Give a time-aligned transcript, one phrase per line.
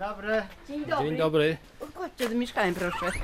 [0.00, 0.42] Dobry.
[0.68, 1.08] Dzień dobry.
[1.08, 1.56] Dzień dobry.
[1.94, 3.18] Chodźcie do mieszkania, proszę.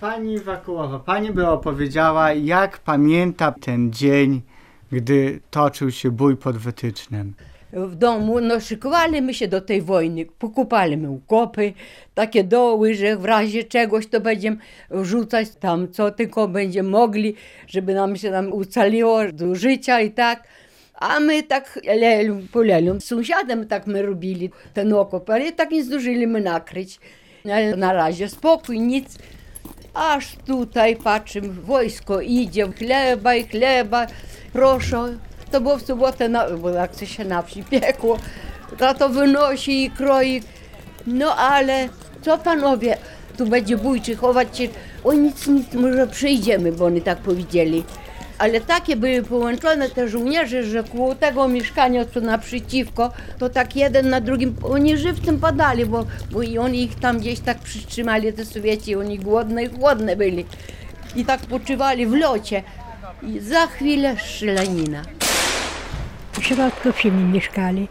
[0.00, 4.42] Pani Wakułowa, pani by opowiedziała, jak pamięta ten dzień,
[4.92, 7.34] gdy toczył się bój pod Wytycznem.
[7.72, 10.26] W domu no, szykowaliśmy się do tej wojny.
[10.38, 11.72] Pokupaliśmy ukopy,
[12.14, 14.56] takie doły, że w razie czegoś to będziemy
[14.90, 17.34] rzucać tam, co tylko będziemy mogli,
[17.66, 20.48] żeby nam się tam ucaliło do życia i tak.
[21.20, 25.84] My tak lelu, po lelu, z sąsiadem tak my robili ten okop, ale tak nie
[25.84, 26.98] zdążyliśmy nakryć.
[27.44, 29.18] Ale na razie spokój, nic.
[29.94, 34.06] Aż tutaj patrzymy, wojsko idzie, chleba i chleba,
[34.52, 35.18] proszę.
[35.50, 38.18] To było w sobotę, na, bo jak to się na wsi piekło,
[38.98, 40.42] to wynosi i kroi.
[41.06, 41.88] No ale
[42.22, 42.96] co panowie,
[43.36, 44.68] tu będzie bójczy, chować się,
[45.04, 47.84] o nic, nic, może przyjdziemy, bo oni tak powiedzieli.
[48.42, 54.10] Ale takie były połączone te żołnierze, że koło tego mieszkania, co naprzeciwko, to tak jeden
[54.10, 58.44] na drugim, oni żywcem padali, bo, bo i oni ich tam gdzieś tak przytrzymali, te
[58.44, 60.44] Sowieci, oni głodne i chłodne byli.
[61.16, 62.62] I tak poczywali w locie.
[63.22, 65.02] I za chwilę strzelanina.
[66.32, 67.88] W środku wsi mi mieszkali.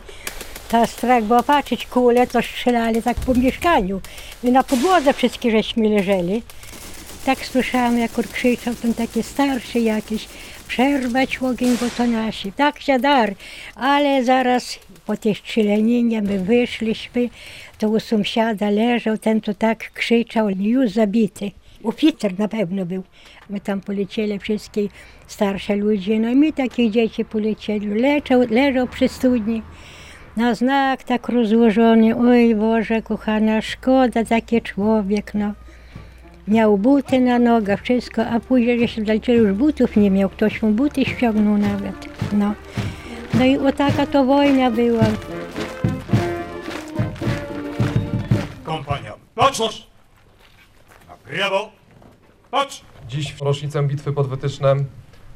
[0.69, 4.01] Ta strach było patrzeć, kule to strzelali tak po mieszkaniu.
[4.43, 6.43] My na podłodze wszystkie żeśmy leżeli.
[7.25, 10.27] Tak słyszałam, jak on krzyczał, ten taki starszy jakiś,
[10.67, 12.51] przerwać ogień, bo to nasi.
[12.51, 13.35] Tak się dar.
[13.75, 17.29] Ale zaraz po tej strzelaninie my wyszliśmy,
[17.77, 21.51] to u sąsiada leżał, ten to tak krzyczał, już zabity.
[21.83, 23.03] Oficer na pewno był.
[23.49, 24.81] My tam polecieli wszystkie
[25.27, 27.87] starsze ludzie, no i my takich dzieci polecieli.
[27.87, 29.61] Leżał, leżał przy studni.
[30.37, 35.53] Na znak tak rozłożony, oj Boże, kochana, szkoda, taki człowiek, no.
[36.47, 40.61] Miał buty na nogach, wszystko, a później, że się dalej już butów nie miał, ktoś
[40.61, 41.95] mu buty ściągnął nawet,
[42.33, 42.53] no.
[43.33, 45.03] No i o taka to wojna była.
[48.63, 49.87] Kompania, patrz!
[51.09, 51.69] Na prawo,
[52.51, 52.81] patrz!
[53.07, 54.85] Dziś w rocznicę bitwy pod Wytycznem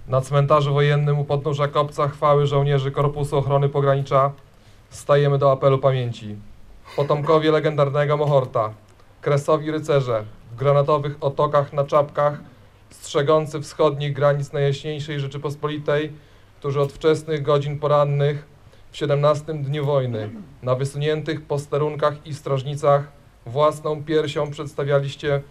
[0.08, 4.32] na cmentarzu wojennym u podnóża kopca chwały żołnierzy Korpusu Ochrony Pogranicza
[4.90, 6.36] stajemy do apelu pamięci.
[6.96, 8.74] Potomkowie legendarnego Mohorta,
[9.22, 10.24] kresowi rycerze
[10.56, 12.40] w granatowych otokach na czapkach,
[12.90, 16.12] strzegący wschodnich granic Najjaśniejszej Rzeczypospolitej,
[16.60, 18.46] którzy od wczesnych godzin porannych
[18.92, 20.30] w 17 dniu wojny
[20.64, 23.08] na wysuniętych posterunkach i strażnicach
[23.46, 25.42] własną piersią przedstawialiście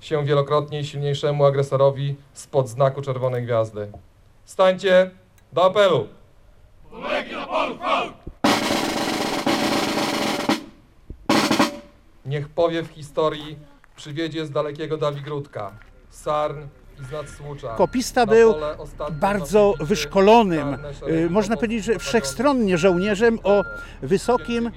[0.00, 3.92] się wielokrotnie silniejszemu agresorowi spod znaku Czerwonej Gwiazdy.
[4.44, 5.10] Stańcie
[5.52, 6.06] do apelu!
[12.26, 15.72] Niech powiew historii przywiedzie z dalekiego Dawigródka,
[16.10, 16.60] Sarn
[17.00, 17.74] i z Nadsłucza.
[17.74, 18.54] Kopista był
[19.10, 20.76] bardzo wyszkolonym,
[21.08, 23.62] y, można powiedzieć, że wszechstronnie żołnierzem o
[24.02, 24.70] wysokim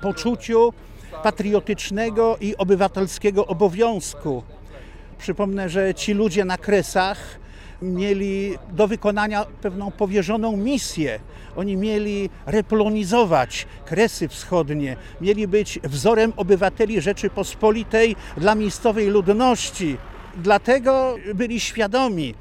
[0.00, 0.72] poczuciu
[1.22, 4.42] patriotycznego i obywatelskiego obowiązku.
[5.18, 7.18] Przypomnę, że ci ludzie na kresach
[7.82, 11.20] mieli do wykonania pewną powierzoną misję.
[11.56, 19.96] Oni mieli repolonizować Kresy Wschodnie, mieli być wzorem obywateli Rzeczypospolitej dla miejscowej ludności.
[20.36, 22.34] Dlatego byli świadomi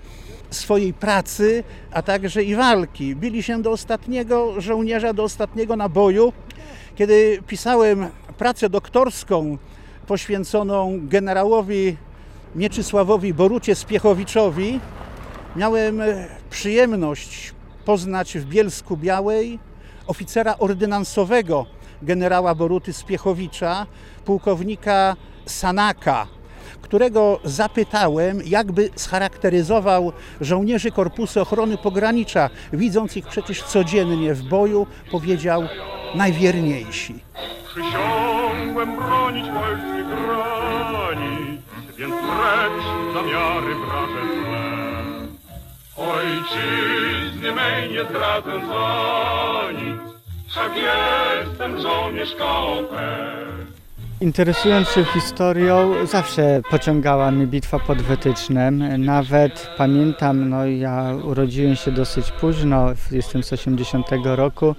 [0.49, 3.15] swojej pracy, a także i walki.
[3.15, 6.33] Bili się do ostatniego żołnierza, do ostatniego naboju.
[6.95, 9.57] Kiedy pisałem pracę doktorską
[10.07, 11.97] poświęconą generałowi
[12.55, 14.79] Mieczysławowi Borucie Spiechowiczowi,
[15.56, 16.02] miałem
[16.50, 17.53] przyjemność
[17.85, 19.59] poznać w Bielsku Białej
[20.08, 21.66] oficera ordynansowego
[22.02, 23.85] generała Boruty Spiechowicza,
[24.25, 25.16] pułkownika
[25.46, 26.28] Sanaka,
[26.81, 35.64] którego zapytałem, jakby scharakteryzował żołnierzy Korpusu Ochrony Pogranicza, widząc ich przecież codziennie w boju, powiedział
[36.16, 37.16] najwierniejsi.
[37.66, 41.62] Przysiągłem bronić polskich granic,
[41.97, 44.47] więc precz zamiary wraże złe.
[46.17, 48.41] Ojczyzny mej nie za
[49.72, 50.01] nic,
[50.47, 52.35] wszak jestem żołnierz.
[54.22, 59.05] Interesując się historią, zawsze pociągała mnie bitwa pod Wytycznem.
[59.05, 64.75] Nawet pamiętam, no ja urodziłem się dosyć późno, jestem z 80 roku,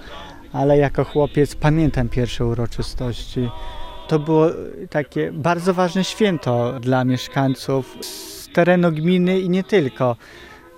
[0.52, 3.48] ale jako chłopiec pamiętam pierwsze uroczystości.
[4.08, 4.46] To było
[4.90, 10.16] takie bardzo ważne święto dla mieszkańców z terenu gminy i nie tylko,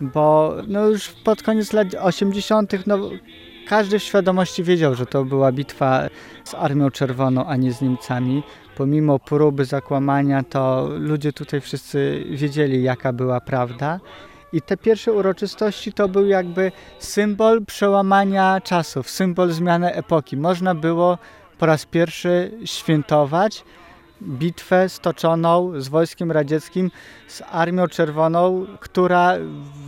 [0.00, 2.72] bo no już pod koniec lat 80.
[2.86, 2.98] no
[3.68, 6.08] każdy w świadomości wiedział, że to była bitwa
[6.44, 8.42] z Armią Czerwoną, a nie z Niemcami.
[8.76, 14.00] Pomimo próby zakłamania, to ludzie tutaj wszyscy wiedzieli, jaka była prawda.
[14.52, 20.36] I te pierwsze uroczystości to był jakby symbol przełamania czasów, symbol zmiany epoki.
[20.36, 21.18] Można było
[21.58, 23.64] po raz pierwszy świętować
[24.22, 26.90] bitwę stoczoną z wojskiem radzieckim,
[27.28, 29.36] z Armią Czerwoną, która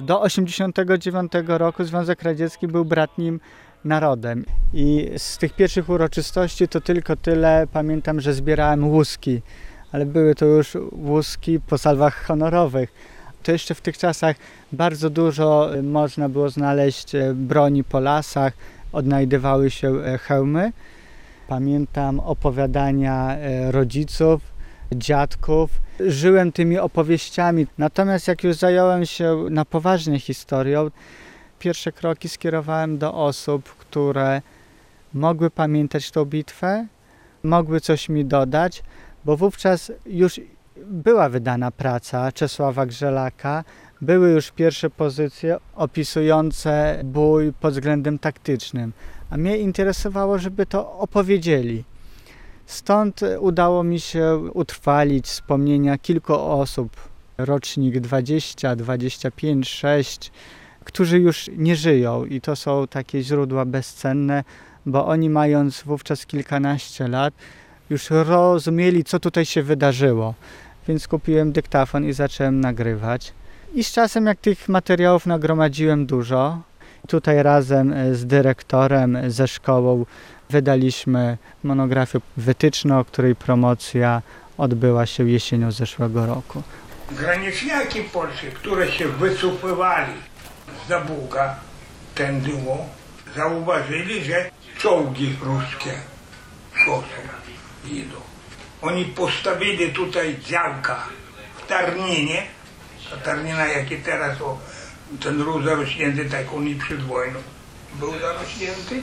[0.00, 3.40] do 1989 roku Związek Radziecki był bratnim
[3.84, 4.44] narodem.
[4.74, 9.42] I z tych pierwszych uroczystości to tylko tyle pamiętam, że zbierałem łuski,
[9.92, 12.92] ale były to już łuski po salwach honorowych.
[13.42, 14.36] To jeszcze w tych czasach
[14.72, 18.52] bardzo dużo e, można było znaleźć e, broni po lasach,
[18.92, 20.72] odnajdywały się e, hełmy.
[21.48, 24.40] Pamiętam opowiadania e, rodziców,
[24.92, 25.70] dziadków.
[26.00, 27.66] Żyłem tymi opowieściami.
[27.78, 30.90] Natomiast jak już zająłem się na poważnie historią,
[31.58, 34.42] pierwsze kroki skierowałem do osób, które
[35.14, 36.86] mogły pamiętać tą bitwę,
[37.42, 38.82] mogły coś mi dodać,
[39.24, 40.40] bo wówczas już
[40.86, 43.64] była wydana praca Czesława Grzelaka,
[44.00, 48.92] były już pierwsze pozycje opisujące bój pod względem taktycznym,
[49.32, 51.84] a mnie interesowało, żeby to opowiedzieli.
[52.66, 56.96] Stąd udało mi się utrwalić wspomnienia kilku osób,
[57.38, 60.32] rocznik 20, 25, 6,
[60.84, 64.44] którzy już nie żyją i to są takie źródła bezcenne,
[64.86, 67.34] bo oni mając wówczas kilkanaście lat,
[67.90, 70.34] już rozumieli, co tutaj się wydarzyło.
[70.88, 73.32] Więc kupiłem dyktafon i zacząłem nagrywać.
[73.74, 76.58] I z czasem, jak tych materiałów nagromadziłem dużo,
[77.08, 80.06] tutaj razem e, z dyrektorem, e, ze szkołą
[80.50, 84.22] wydaliśmy monografię wytyczną, której promocja
[84.58, 86.62] odbyła się jesienią zeszłego roku.
[87.10, 90.12] Graniczniaki polskie, które się wycofywali
[90.84, 91.56] z Zabuga,
[92.14, 92.78] tędy o,
[93.36, 95.92] zauważyli, że czołgi ruskie
[96.84, 97.22] szosą
[97.90, 98.16] idą.
[98.82, 101.06] Oni postawili tutaj działka
[101.56, 102.42] w Tarninie,
[103.10, 104.58] ta Tarnina, jaki teraz o,
[105.20, 107.38] ten ród zarośnięty, tak on i przed wojną
[107.94, 109.02] był zarośnięty.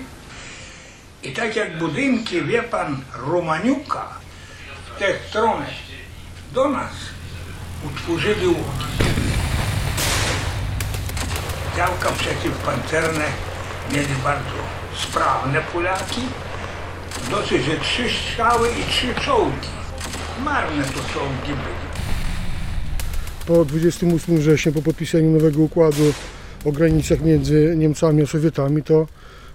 [1.23, 4.07] I tak jak budynki, wie pan, Romaniuka
[4.95, 5.65] w tę stronę
[6.51, 6.91] do nas
[7.85, 8.85] utworzyli łuki.
[11.77, 13.25] Działka przeciwpancerne
[13.91, 14.59] mieli bardzo
[14.95, 16.21] sprawne Polaki.
[17.29, 19.67] Dosyć, że trzy strzały i trzy czołgi.
[20.43, 21.88] Marne to czołgi byli.
[23.49, 26.13] Po 28 września, po podpisaniu nowego układu
[26.65, 29.07] o granicach między Niemcami a Sowietami, to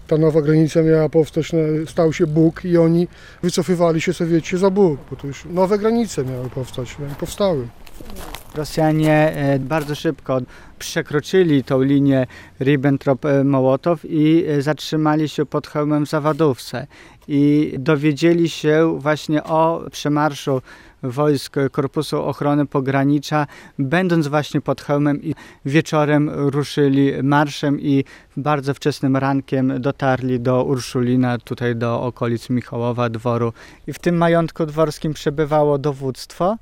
[0.07, 1.53] ta nowa granica miała powstać,
[1.89, 3.09] stał się Bóg i oni
[3.43, 7.69] wycofywali się Sowieci za Bóg, bo to już nowe granice miały powstać, no powstały.
[8.55, 10.41] Rosjanie e, bardzo szybko
[10.79, 12.27] przekroczyli tą linię
[12.61, 16.87] Ribbentrop-Mołotow i e, zatrzymali się pod hełmem Zawadówce.
[17.29, 20.63] I dowiedzieli się właśnie o przemarszu
[21.05, 23.47] wojsk Korpusu Ochrony Pogranicza,
[23.79, 25.35] będąc właśnie pod hełmem i
[25.65, 28.05] wieczorem ruszyli marszem i
[28.37, 33.53] bardzo wczesnym rankiem dotarli do Urszulina, tutaj do okolic Michałowa, dworu.
[33.87, 36.57] I w tym majątku dworskim przebywało dowództwo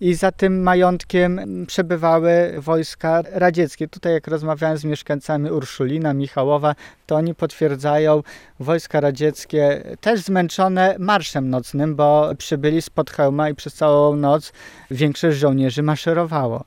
[0.00, 3.88] i za tym majątkiem przebywały wojska radzieckie.
[3.88, 6.74] Tutaj jak rozmawiałem z mieszkańcami Urszulina, Michałowa,
[7.06, 8.22] to oni potwierdzają,
[8.60, 14.52] wojska radzieckie też zmęczone marszem nocnym, bo przybyli spod hełma i przez całą noc
[14.90, 16.64] większość żołnierzy maszerowało.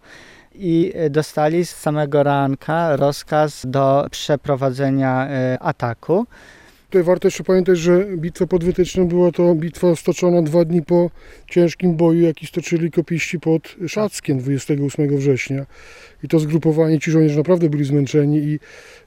[0.55, 6.25] I dostali z samego ranka rozkaz do przeprowadzenia e, ataku.
[6.89, 11.09] Tutaj warto jeszcze pamiętać, że bitwa pod Wytycznem była to bitwa stoczona dwa dni po
[11.49, 15.65] ciężkim boju, jaki stoczyli kopiści pod Szackiem 28 września.
[16.23, 18.59] I to zgrupowanie, ci żołnierze naprawdę byli zmęczeni i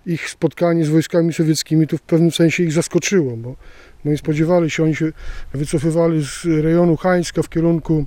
[0.07, 3.57] ich spotkanie z wojskami sowieckimi to w pewnym sensie ich zaskoczyło, bo,
[4.05, 5.13] bo nie spodziewali się, oni się
[5.55, 8.07] wycofywali z rejonu Hańska w kierunku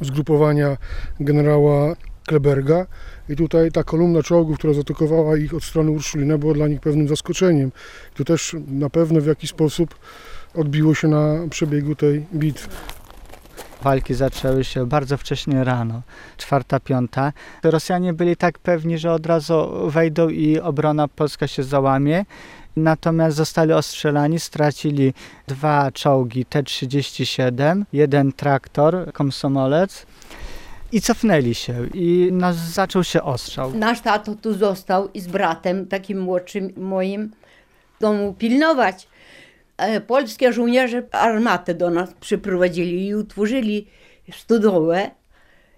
[0.00, 0.76] zgrupowania
[1.20, 2.86] generała Kleberga
[3.28, 7.08] i tutaj ta kolumna czołgów, która zaatakowała ich od strony Urszulina była dla nich pewnym
[7.08, 7.72] zaskoczeniem.
[8.14, 9.94] To też na pewno w jakiś sposób
[10.54, 12.68] odbiło się na przebiegu tej bitwy.
[13.82, 16.02] Walki zaczęły się bardzo wcześnie rano,
[16.36, 17.32] czwarta, piąta.
[17.62, 22.24] Rosjanie byli tak pewni, że od razu wejdą i obrona polska się załamie.
[22.76, 25.14] Natomiast zostali ostrzelani, stracili
[25.46, 30.06] dwa czołgi T-37, jeden traktor, komsomolec
[30.92, 33.74] i cofnęli się i nas zaczął się ostrzał.
[33.74, 37.30] Nasz tato tu został i z bratem, takim młodszym moim,
[38.00, 39.08] domu pilnować.
[39.76, 43.88] E, Polskie żołnierze armatę do nas przyprowadzili i utworzyli
[44.32, 45.10] stodołę,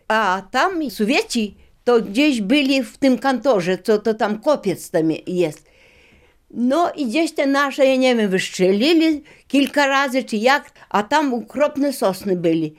[0.08, 5.74] a tam Sowieci to gdzieś byli w tym kantorze, co to tam kopiec tam jest.
[6.50, 11.34] No i gdzieś te nasze, ja nie wiem, wystrzelili kilka razy czy jak, a tam
[11.34, 12.74] okropne sosny byli.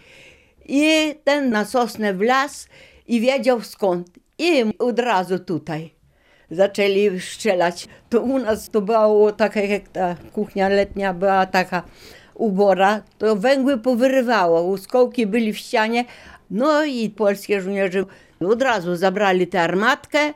[0.65, 2.67] I ten na sosnę wlazł
[3.07, 4.07] i wiedział skąd.
[4.38, 5.95] I od razu tutaj.
[6.51, 7.88] zaczęli strzelać.
[8.10, 11.84] To u nas to było taka jak ta kuchnia letnia była taka
[12.36, 16.05] ubora, to węgły powyrywało, łuskołki byli w ścianie,
[16.50, 18.05] no i polskie żołnierze
[18.39, 20.34] od razu zabrali tę armatkę,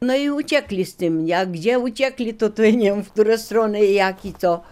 [0.00, 1.26] no i uciekli z tym.
[1.26, 4.62] Jak gdzie uciekli, to to nie wiem, w które strony jak i co.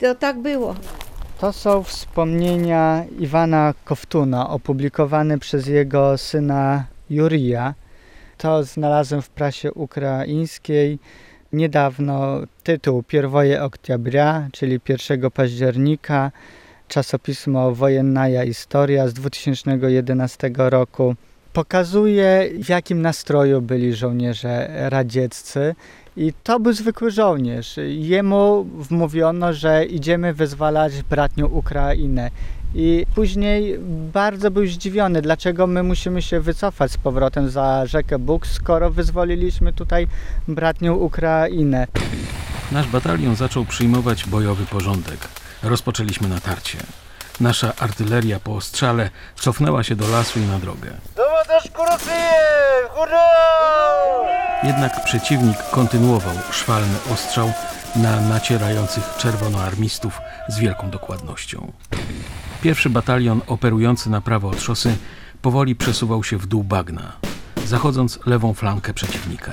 [0.00, 0.74] To tak było.
[1.42, 7.74] To są wspomnienia Iwana Koftuna, opublikowane przez jego syna Jurija.
[8.38, 10.98] To znalazłem w prasie ukraińskiej.
[11.52, 16.30] Niedawno tytuł Pierwoje Oktiabria, czyli 1 października,
[16.88, 21.14] czasopismo Wojennaja Historia z 2011 roku.
[21.52, 25.74] Pokazuje, w jakim nastroju byli żołnierze radzieccy.
[26.16, 27.76] I to był zwykły żołnierz.
[27.88, 32.30] Jemu wmówiono, że idziemy wyzwalać bratnią Ukrainę.
[32.74, 33.78] I później
[34.12, 39.72] bardzo był zdziwiony, dlaczego my musimy się wycofać z powrotem za rzekę Bóg, skoro wyzwoliliśmy
[39.72, 40.06] tutaj
[40.48, 41.86] bratnią Ukrainę.
[42.72, 45.28] Nasz batalion zaczął przyjmować bojowy porządek.
[45.62, 46.78] Rozpoczęliśmy natarcie.
[47.40, 50.90] Nasza artyleria po ostrzale cofnęła się do lasu i na drogę.
[54.62, 57.52] Jednak przeciwnik kontynuował szwalny ostrzał
[57.96, 61.72] na nacierających czerwonoarmistów z wielką dokładnością.
[62.62, 64.96] Pierwszy batalion operujący na prawo od szosy
[65.42, 67.12] powoli przesuwał się w dół bagna,
[67.66, 69.52] zachodząc lewą flankę przeciwnika.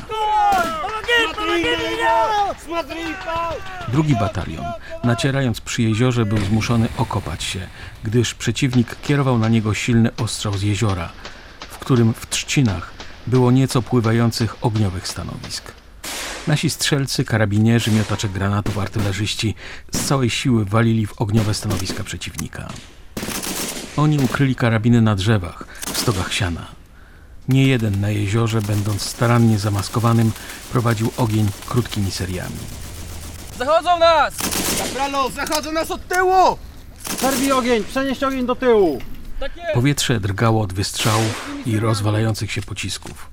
[3.87, 4.65] Drugi batalion,
[5.03, 7.59] nacierając przy jeziorze, był zmuszony okopać się,
[8.03, 11.09] gdyż przeciwnik kierował na niego silny ostrzał z jeziora,
[11.89, 12.91] którym w trzcinach
[13.27, 15.71] było nieco pływających ogniowych stanowisk.
[16.47, 19.55] Nasi strzelcy, karabinierzy, miotacze granatów, artylerzyści
[19.91, 22.67] z całej siły walili w ogniowe stanowiska przeciwnika.
[23.97, 26.67] Oni ukryli karabiny na drzewach, w stogach siana.
[27.47, 30.31] Nie jeden na jeziorze, będąc starannie zamaskowanym,
[30.71, 32.59] prowadził ogień krótkimi seriami.
[33.57, 34.33] Zachodzą nas!
[34.77, 36.57] Kapralu, zachodzą nas od tyłu!
[37.17, 39.01] Przerwij ogień, przenieść ogień do tyłu!
[39.39, 39.51] Tak!
[39.73, 43.31] Powietrze drgało od wystrzałów i rozwalających się pocisków.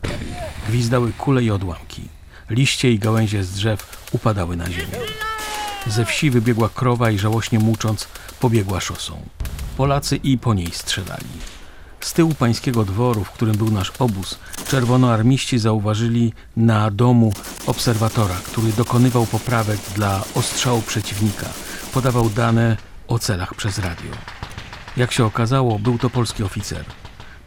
[0.68, 2.02] Gwizdały kule i odłamki.
[2.50, 4.98] Liście i gałęzie z drzew upadały na ziemię.
[5.86, 8.08] Ze wsi wybiegła krowa i żałośnie mucząc
[8.40, 9.22] pobiegła szosą.
[9.76, 11.26] Polacy i po niej strzelali.
[12.00, 17.32] Z tyłu pańskiego dworu, w którym był nasz obóz, czerwonoarmiści zauważyli na domu
[17.66, 21.46] obserwatora, który dokonywał poprawek dla ostrzału przeciwnika.
[21.94, 22.76] Podawał dane
[23.08, 24.35] o celach przez radio.
[24.97, 26.85] Jak się okazało, był to polski oficer,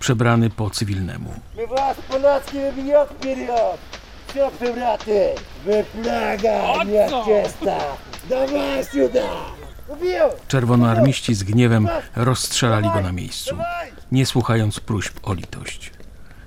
[0.00, 1.34] przebrany po cywilnemu.
[1.56, 3.78] My was Polacki wybijemy wперед!
[4.26, 5.34] Все, браты!
[5.66, 7.78] Вы плага, nieczesta!
[8.28, 9.28] Dawaj сюда!
[9.88, 10.24] Ubił!
[10.48, 13.56] Czerwonoarmiści z gniewem rozstrzelali go na miejscu,
[14.12, 15.92] nie słuchając próśb o litość.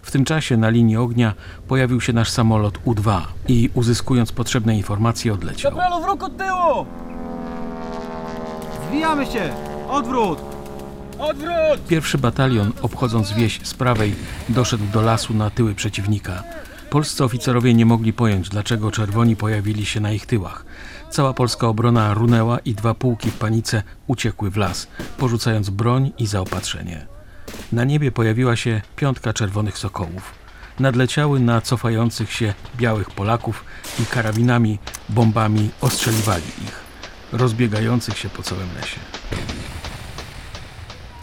[0.02, 1.34] W tym czasie na linii ognia
[1.68, 5.72] pojawił się nasz samolot U-2 i uzyskując potrzebne informacje odleciał.
[5.72, 6.86] Kapralu, wróg od tyłu!
[8.90, 9.54] Zwijamy się!
[9.90, 10.51] Odwrót!
[11.89, 14.15] Pierwszy batalion, obchodząc wieś z prawej,
[14.49, 16.43] doszedł do lasu na tyły przeciwnika.
[16.91, 20.65] Polscy oficerowie nie mogli pojąć, dlaczego czerwoni pojawili się na ich tyłach.
[21.11, 24.89] Cała polska obrona runęła i dwa pułki w panice uciekły w las,
[25.19, 27.07] porzucając broń i zaopatrzenie.
[27.73, 30.35] Na niebie pojawiła się piątka czerwonych sokołów.
[30.81, 33.65] Nadleciały na cofających się białych Polaków
[34.03, 36.81] i karabinami, bombami ostrzeliwali ich,
[37.33, 39.01] rozbiegających się po całym lesie.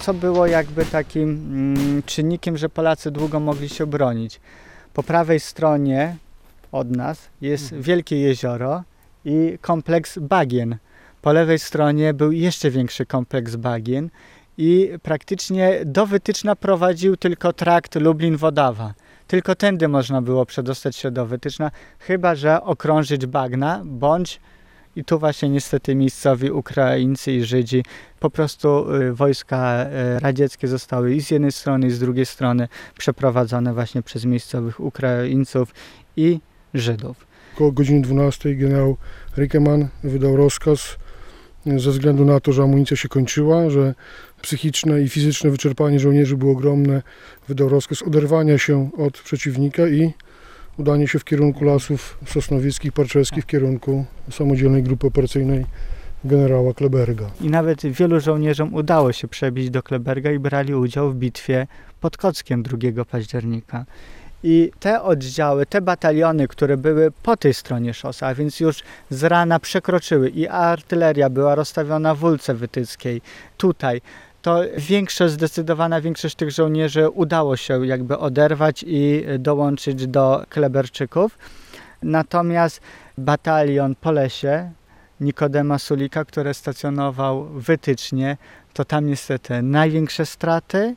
[0.09, 4.39] Co było jakby takim mm, czynnikiem, że Polacy długo mogli się bronić.
[4.93, 6.15] Po prawej stronie
[6.71, 8.83] od nas jest wielkie jezioro
[9.25, 10.77] i kompleks bagien.
[11.21, 14.09] Po lewej stronie był jeszcze większy kompleks bagien
[14.57, 18.91] i praktycznie do Wytyczna prowadził tylko trakt Lublin-Wodawa.
[19.27, 24.39] Tylko tędy można było przedostać się do Wytyczna, chyba że okrążyć bagna, bądź
[24.99, 27.83] i tu właśnie niestety miejscowi Ukraińcy i Żydzi,
[28.19, 32.67] po prostu y, wojska y, radzieckie zostały i z jednej strony i z drugiej strony
[32.97, 35.73] przeprowadzone właśnie przez miejscowych Ukraińców
[36.17, 36.39] i
[36.73, 37.27] Żydów.
[37.55, 38.97] Około godziny 12 generał
[39.37, 40.95] Rickeman wydał rozkaz
[41.67, 43.95] e, ze względu na to, że amunicja się kończyła, że
[44.41, 47.01] psychiczne i fizyczne wyczerpanie żołnierzy było ogromne.
[47.47, 50.13] Wydał rozkaz oderwania się od przeciwnika i
[50.79, 55.65] udanie się w kierunku lasów sosnowickich, parczewskich, w kierunku samodzielnej grupy operacyjnej
[56.23, 57.25] generała Kleberga.
[57.41, 61.67] I nawet wielu żołnierzom udało się przebić do Kleberga i brali udział w bitwie
[62.01, 63.85] pod Kockiem 2 października.
[64.43, 69.23] I te oddziały, te bataliony, które były po tej stronie szosa, a więc już z
[69.23, 73.21] rana przekroczyły i artyleria była rozstawiona w Ulce Wytyckiej,
[73.57, 74.01] tutaj,
[74.49, 81.37] to większość, zdecydowana większość tych żołnierzy udało się jakby oderwać i dołączyć do Kleberczyków.
[82.03, 82.81] Natomiast
[83.17, 84.71] batalion po lesie
[85.19, 88.37] Nikodema Sulika, który stacjonował wytycznie,
[88.73, 90.95] to tam niestety największe straty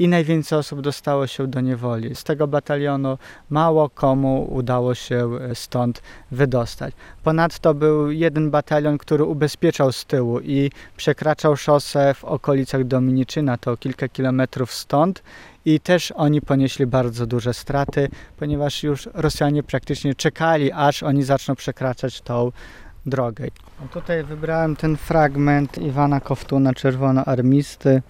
[0.00, 2.14] i najwięcej osób dostało się do niewoli.
[2.14, 3.18] Z tego batalionu
[3.50, 6.94] mało komu udało się e, stąd wydostać.
[7.24, 13.76] Ponadto był jeden batalion, który ubezpieczał z tyłu i przekraczał szosę w okolicach Dominiczyna, to
[13.76, 15.22] kilka kilometrów stąd
[15.64, 21.54] i też oni ponieśli bardzo duże straty, ponieważ już Rosjanie praktycznie czekali, aż oni zaczną
[21.54, 22.52] przekraczać tą
[23.06, 23.44] drogę.
[23.92, 28.02] Tutaj wybrałem ten fragment Iwana Koftuna, czerwonoarmisty.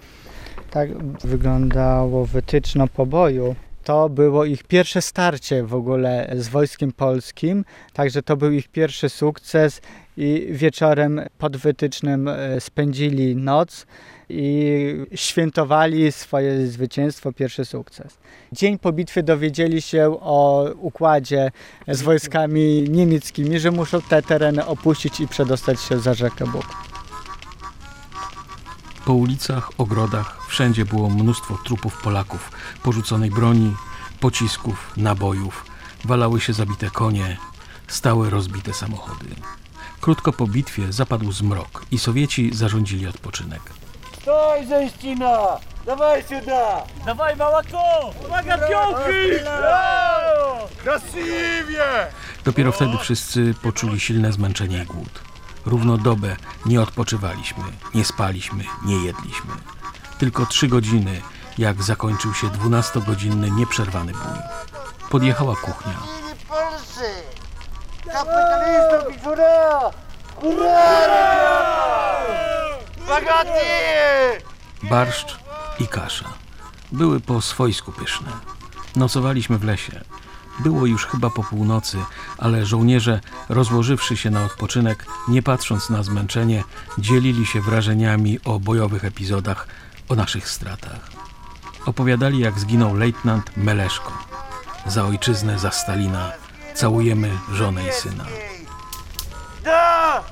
[0.71, 0.89] Tak
[1.25, 3.55] wyglądało wytyczno poboju.
[3.85, 9.09] To było ich pierwsze starcie w ogóle z wojskiem polskim, także to był ich pierwszy
[9.09, 9.81] sukces
[10.17, 13.87] i wieczorem pod wytycznym e, spędzili noc
[14.29, 18.19] i świętowali swoje zwycięstwo, pierwszy sukces.
[18.53, 21.51] Dzień po bitwie dowiedzieli się o układzie
[21.89, 26.90] z wojskami niemieckimi, że muszą te tereny opuścić i przedostać się za rzekę Bóg.
[29.10, 32.52] Po ulicach, ogrodach, wszędzie było mnóstwo trupów Polaków,
[32.84, 33.76] porzuconej broni,
[34.20, 35.66] pocisków, nabojów.
[36.06, 37.38] Walały się zabite konie,
[37.88, 39.26] stały rozbite samochody.
[40.02, 43.62] Krótko po bitwie zapadł zmrok i Sowieci zarządzili odpoczynek.
[44.22, 45.58] Stój, Ześcina!
[45.86, 46.84] Dawaj сюда!
[47.06, 48.12] Dawaj, małako!
[48.26, 49.46] Uwaga, pionki!
[50.84, 51.84] Krasiwie!
[52.46, 55.29] Dopiero wtedy wszyscy poczuli silne zmęczenie i głód.
[55.67, 56.37] Równo dobę
[56.67, 57.65] nie odpoczywaliśmy,
[57.95, 59.51] nie spaliśmy, nie jedliśmy.
[60.19, 61.23] Tylko trzy godziny,
[61.59, 64.41] jak zakończył się dwunastogodzinny nieprzerwany bój.
[65.11, 65.99] Podjechała kuchnia.
[66.49, 67.05] Polscy!
[70.43, 70.61] I!
[74.83, 75.39] Barszcz
[75.79, 76.29] i kasza
[76.93, 78.29] były po swojsku pyszne.
[78.97, 80.01] Nocowaliśmy w lesie.
[80.60, 81.98] Było już chyba po północy,
[82.38, 83.20] ale żołnierze,
[83.50, 86.64] rozłożywszy się na odpoczynek, nie patrząc na zmęczenie,
[86.98, 89.68] dzielili się wrażeniami o bojowych epizodach,
[90.10, 91.00] o naszych stratach.
[91.86, 94.12] Opowiadali, jak zginął lejtnant Meleszko.
[94.86, 96.32] Za ojczyznę, za Stalina
[96.74, 98.26] całujemy żonę i syna.
[99.64, 100.24] Да!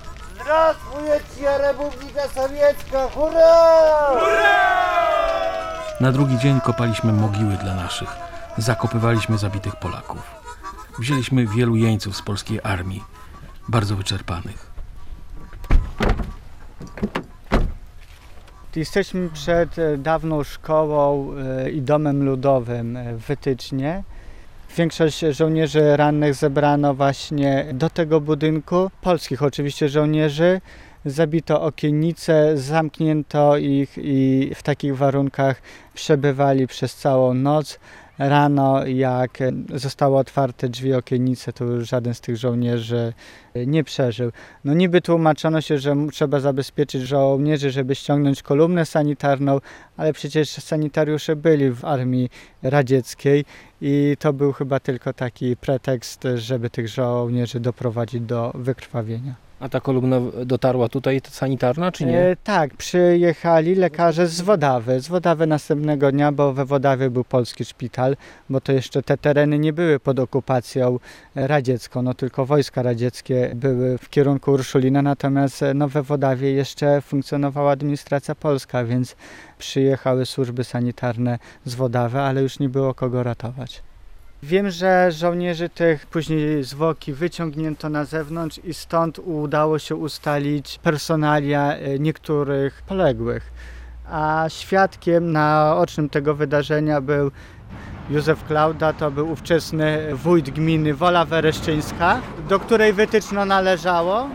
[0.44, 1.24] Здравствует
[1.60, 3.10] Republika Sowiecka!
[3.14, 4.12] Hurra!
[6.00, 8.16] Na drugi dzień kopaliśmy mogiły dla naszych,
[8.59, 10.21] zakopywaliśmy zabitych Polaków.
[10.99, 13.05] Wzięliśmy wielu jeńców z polskiej armii,
[13.69, 14.69] bardzo wyczerpanych.
[18.77, 24.03] Jesteśmy przed e, dawną szkołą e, i domem ludowym e, w Wytycznie.
[24.77, 28.91] Większość żołnierzy rannych zebrano właśnie do tego budynku.
[29.01, 30.61] Polskich oczywiście żołnierzy.
[31.05, 35.63] Zabito okiennice, zamknięto ich i w takich warunkach
[35.95, 37.79] przebywali przez całą noc.
[38.19, 39.39] Rano, jak
[39.75, 43.13] zostały otwarte drzwi okiennice, to już żaden z tych żołnierzy
[43.67, 44.33] nie przeżył.
[44.65, 49.61] No niby tłumaczono się, że trzeba zabezpieczyć żołnierzy, żeby ściągnąć kolumnę sanitarną,
[49.97, 52.31] ale przecież sanitariusze byli w armii
[52.63, 53.45] radzieckiej
[53.81, 59.48] i to był chyba tylko taki pretekst, żeby tych żołnierzy doprowadzić do wykrwawienia.
[59.61, 62.21] A ta kolumna dotarła tutaj sanitarna, czy nie?
[62.21, 65.01] E, tak, przyjechali lekarze z Wodawy.
[65.01, 68.17] Z Wodawy następnego dnia, bo we Wodawie był polski szpital,
[68.51, 70.99] bo to jeszcze te tereny nie były pod okupacją
[71.35, 77.01] radziecką, no tylko wojska radzieckie były w kierunku Urszulina, natomiast e, no, we Wodawie jeszcze
[77.01, 79.17] funkcjonowała administracja polska, więc
[79.59, 83.88] przyjechały służby sanitarne z Wodawy, ale już nie było kogo ratować.
[84.43, 91.77] Wiem, że żołnierzy tych później zwłoki wyciągnięto na zewnątrz i stąd udało się ustalić personalia
[91.77, 93.53] e, niektórych poległych.
[94.11, 97.31] A świadkiem naocznym tego wydarzenia był
[98.11, 104.29] Józef Klauda, to był ówczesny wójt gminy Wola Wereszczyńska, do której wytyczno należało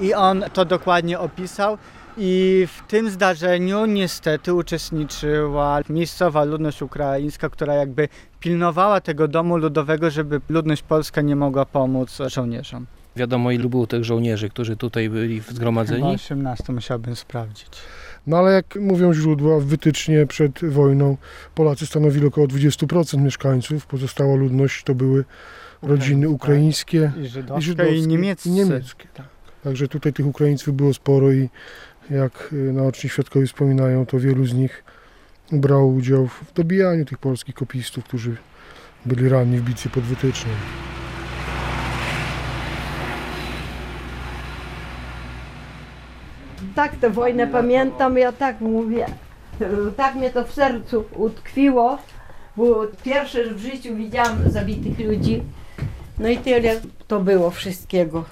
[0.00, 1.78] i on to dokładnie opisał.
[2.16, 8.08] I w tym zdarzeniu niestety uczestniczyła miejscowa ludność ukraińska, która jakby
[8.44, 12.86] pilnowała tego domu ludowego, żeby ludność polska nie mogła pomóc żołnierzom.
[13.16, 16.14] Wiadomo, ilu było tych żołnierzy, którzy tutaj byli Chyba zgromadzeni?
[16.14, 17.68] 18 musiałbym sprawdzić.
[18.26, 21.16] No ale jak mówią źródła, Wytycznie przed wojną
[21.54, 25.24] Polacy stanowili około 20% mieszkańców, pozostała ludność to były
[25.82, 28.50] rodziny ukraińskie I i żydowskie, żydowskie i niemieckie.
[28.50, 29.26] I niemieckie tak.
[29.62, 31.48] Także tutaj tych Ukraińców było sporo i
[32.10, 34.84] jak y, naoczni świadkowie wspominają, to wielu z nich
[35.52, 38.36] brało udział w dobijaniu tych polskich kopistów, którzy
[39.06, 40.54] byli ranni w bitwie pod Wytycznem.
[46.74, 49.06] Tak tę wojnę pamiętam, ja tak mówię.
[49.96, 51.98] Tak mnie to w sercu utkwiło,
[52.56, 55.42] bo pierwszy w życiu widziałam zabitych ludzi.
[56.18, 58.24] No i tyle to było wszystkiego.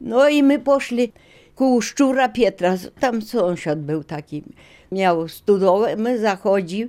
[0.00, 1.12] No i my poszli
[1.54, 2.74] ku Szczura Pietra.
[3.00, 4.42] Tam sąsiad był taki.
[4.92, 6.88] Miał studołę, my zachodził.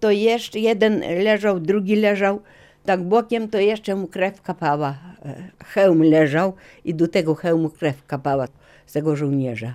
[0.00, 2.40] To jeszcze jeden leżał, drugi leżał.
[2.84, 4.98] Tak bokiem to jeszcze mu krew kapała.
[5.24, 6.52] E, Hełm leżał
[6.84, 8.48] i do tego hełmu krew kapała
[8.86, 9.74] z tego żołnierza.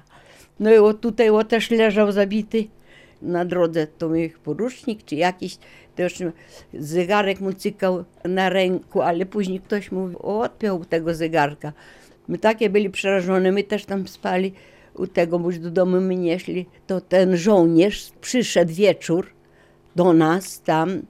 [0.60, 2.68] No i o tutaj o też leżał zabity
[3.22, 5.58] na drodze, to ich porucznik czy jakiś,
[5.96, 6.14] to już
[6.74, 10.10] zegarek mu cykał na ręku, ale później ktoś mu
[10.42, 11.74] odpiął tego zegarka.
[12.28, 14.54] My takie byli przerażone, my też tam spali
[14.97, 16.65] u tego, już do domu my nie szli.
[16.88, 19.27] To ten żołnierz przyszedł wieczór
[19.95, 21.01] do nas tam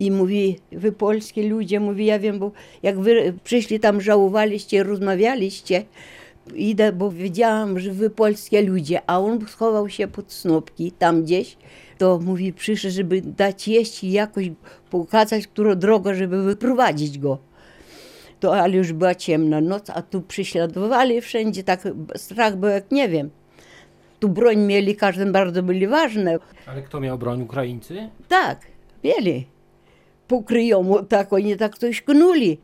[0.00, 5.84] i mówi, wy polskie ludzie, mówi, ja wiem, bo jak wy przyszli tam, żałowaliście, rozmawialiście,
[6.54, 11.56] idę, bo wiedziałam, że wy polskie ludzie, a on schował się pod snopki, tam gdzieś,
[11.98, 14.50] to mówi, przyszedł, żeby dać jeść i jakoś
[14.90, 17.38] pokazać, którą drogę, żeby wyprowadzić go.
[18.40, 21.80] To ale już była ciemna noc, a tu prześladowali wszędzie, tak
[22.16, 23.30] strach był jak nie wiem.
[24.20, 26.38] Tu broń mieli, każdym bardzo byli ważne.
[26.66, 27.42] Ale kto miał broń?
[27.42, 28.08] Ukraińcy?
[28.28, 28.60] Tak,
[29.04, 29.46] mieli.
[30.28, 32.58] Po kryjomu, tak, oni tak coś knuli.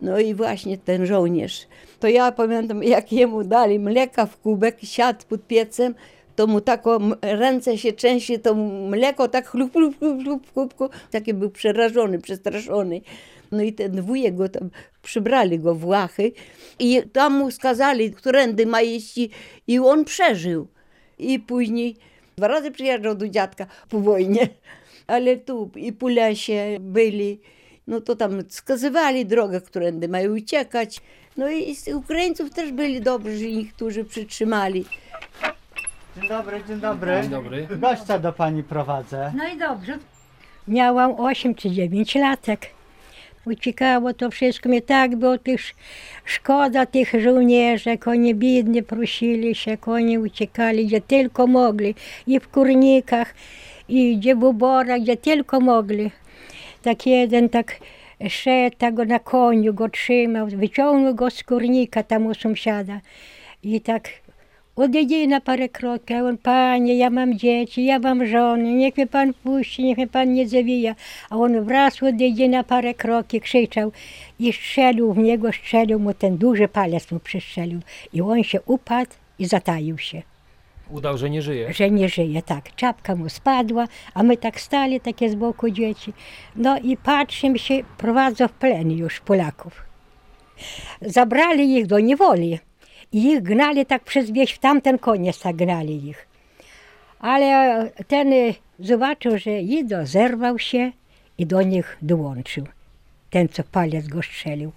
[0.00, 1.66] No i właśnie ten żołnierz.
[2.00, 5.94] To ja pamiętam, jak jemu dali mleka w kubek, siadł pod piecem,
[6.36, 8.54] to mu tak o m- ręce się trzęsie, to
[8.88, 10.88] mleko tak chlup, chlup, chlup, chlup w kubku.
[11.10, 13.00] Taki był przerażony, przestraszony.
[13.52, 14.70] No i ten wujek go tam,
[15.02, 16.32] przybrali go w łachy
[16.78, 19.18] i tam mu skazali, którędy ma iść
[19.66, 20.68] i- on przeżył.
[21.18, 21.96] I później
[22.36, 24.48] dwa razy przyjeżdżał do dziadka po wojnie,
[25.06, 27.40] ale tu i po lesie byli,
[27.86, 31.00] no to tam wskazywali drogę, którędy mają uciekać.
[31.36, 34.84] No i z Ukraińców też byli dobrzy, niektórzy przytrzymali.
[36.16, 37.18] Dzień dobry, dzień dobry.
[37.22, 37.66] Dzień dobry.
[37.70, 39.32] Gościa do pani prowadzę.
[39.36, 39.98] No i dobrze.
[40.68, 42.66] Miałam 8 czy 9 latek.
[43.46, 44.68] Uciekało to wszystko.
[44.68, 45.60] Mnie tak było tych
[46.24, 51.94] szkoda tych żołnierzy, jak oni biednie prosili się, jak oni uciekali, gdzie tylko mogli.
[52.26, 53.34] I w kurnikach,
[53.88, 56.10] i gdzie w uborach, gdzie tylko mogli.
[56.82, 57.76] Tak jeden tak
[58.28, 63.00] szedł, tak go na koniu go trzymał, wyciągnął go z kurnika tam u sąsiada.
[63.62, 64.08] I tak
[64.76, 69.06] odejdzie na parę kroków, a on, panie, ja mam dzieci, ja mam żonę, niech mnie
[69.06, 70.94] pan puści, niech mnie pan nie zawija.
[71.30, 73.92] A on wraz odejdzie na parę kroki, krzyczał
[74.38, 77.80] i strzelił w niego, strzelił mu ten duży palec mu przestrzelił.
[78.12, 80.22] I on się upadł i zataił się,
[80.90, 81.72] Udał, że nie żyje.
[81.74, 82.74] że nie żyje, tak.
[82.76, 86.12] Czapka mu spadła, a my tak stali, takie z boku dzieci.
[86.56, 89.82] No i patrzymy się, prowadzą w plen już Polaków.
[91.00, 92.58] Zabrali ich do niewoli.
[93.12, 96.26] I ich gnali tak przez wieś, w tamten koniec tak gnali ich.
[97.18, 100.92] Ale ten y, zobaczył, że idą, zerwał się
[101.38, 102.66] i do nich dołączył.
[103.30, 104.72] Ten, co palec go strzelił.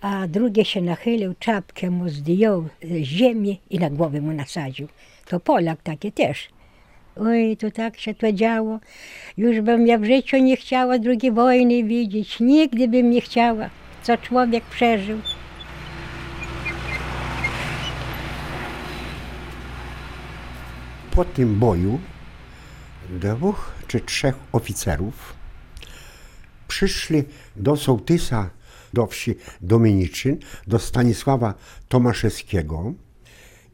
[0.00, 4.88] A drugi się nachylił, czapkę mu zdjął z ziemi i na głowę mu nasadził.
[5.26, 6.48] To Polak taki też.
[7.16, 8.78] Oj, to tak się to działo.
[9.36, 12.40] Już bym ja w życiu nie chciała drugiej wojny widzieć.
[12.40, 13.70] Nigdy bym nie chciała,
[14.02, 15.18] co człowiek przeżył.
[21.14, 21.98] Po tym boju
[23.10, 25.34] dwóch czy trzech oficerów
[26.68, 27.24] przyszli
[27.56, 28.50] do sołtysa
[28.92, 31.54] do wsi Dominiczyn, do Stanisława
[31.88, 32.94] Tomaszewskiego,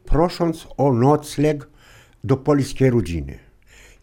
[0.05, 1.67] prosząc o nocleg
[2.23, 3.39] do polskiej rodziny.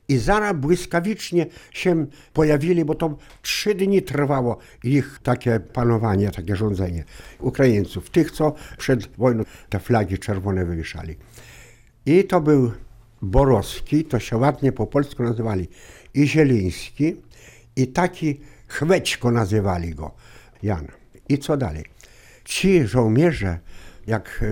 [0.08, 7.04] I zaraz błyskawicznie się pojawili, bo to trzy dni trwało ich takie panowanie, takie rządzenie
[7.40, 11.16] Ukraińców, tych, co przed wojną te flagi czerwone wywieszali.
[12.06, 12.72] I to był
[13.22, 15.68] Borowski, to się ładnie po polsku nazywali,
[16.14, 17.16] i Zieliński,
[17.76, 20.14] i taki Chwećko nazywali go,
[20.62, 20.86] Jan.
[21.28, 21.84] I co dalej?
[22.44, 23.58] Ci żołnierze,
[24.06, 24.44] jak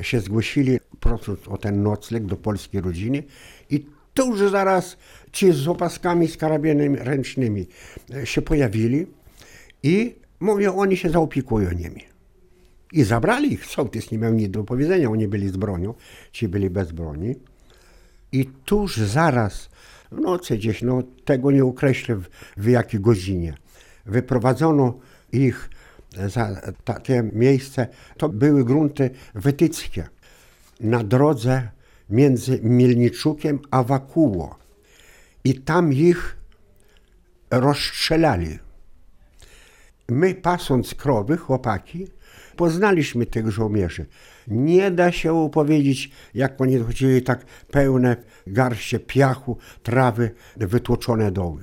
[0.00, 3.22] się zgłosili, prosząc o ten nocleg do polskiej rodziny,
[3.70, 4.96] i tuż zaraz
[5.32, 7.66] ci z opaskami, z karabinami ręcznymi
[8.24, 9.06] się pojawili
[9.82, 12.04] i mówią, oni się zaopiekują nimi.
[12.92, 15.94] I zabrali ich, sołtys nie miał nic do powiedzenia, oni byli z bronią,
[16.32, 17.34] ci byli bez broni.
[18.32, 19.68] I tuż zaraz,
[20.12, 23.54] w nocy gdzieś, no tego nie określę w, w jakiej godzinie,
[24.06, 24.98] wyprowadzono
[25.32, 25.70] ich
[26.26, 30.08] za takie miejsce, to były grunty wytyckie,
[30.80, 31.68] na drodze
[32.10, 34.58] między Mielniczukiem a Wakuło.
[35.44, 36.36] I tam ich
[37.50, 38.58] rozstrzelali.
[40.08, 42.08] My pasąc krowy, chłopaki,
[42.58, 44.06] poznaliśmy tych żołnierzy.
[44.48, 48.16] Nie da się opowiedzieć, jak oni chodzili tak pełne
[48.46, 51.62] garście piachu, trawy, wytłoczone doły.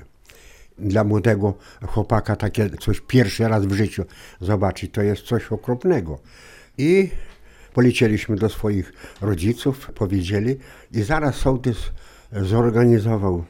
[0.78, 1.54] dla młodego
[1.88, 4.06] chłopaka takie coś pierwszy raz w życiu
[4.42, 6.20] zobaczyć, to jest coś okropnego.
[6.78, 7.10] I
[7.74, 10.56] polecieliśmy do swoich rodziców, powiedzieli
[10.92, 11.78] i zaraz sołtys
[12.32, 13.44] zorganizował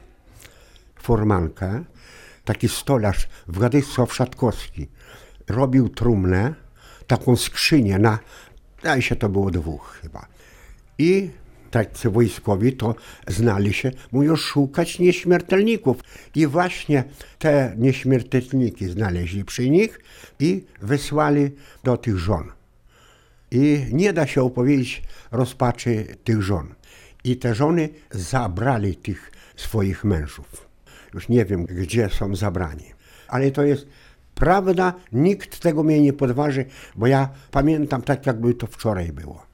[0.96, 1.84] formankę,
[2.44, 4.88] taki stolarz Władysław Szatkowski.
[5.48, 6.54] Robił trumnę,
[7.06, 8.18] taką skrzynię na,
[8.80, 10.26] zdaje się to było dwóch chyba.
[10.98, 11.30] I
[11.70, 12.94] tacy wojskowi to
[13.28, 15.96] znali się, mówią szukać nieśmiertelników.
[16.34, 17.04] I właśnie
[17.38, 20.00] te nieśmiertelniki znaleźli przy nich
[20.40, 21.50] i wysłali
[21.84, 22.52] do tych żon.
[23.50, 26.74] I nie da się opowiedzieć rozpaczy tych żon.
[27.24, 30.66] I te żony zabrali tych swoich mężów.
[31.14, 32.84] Już nie wiem, gdzie są zabrani.
[33.28, 33.86] Ale to jest
[34.40, 36.64] prawda, nikt tego mnie nie podważy,
[36.96, 39.46] bo ja pamiętam tak, jakby to wczoraj było.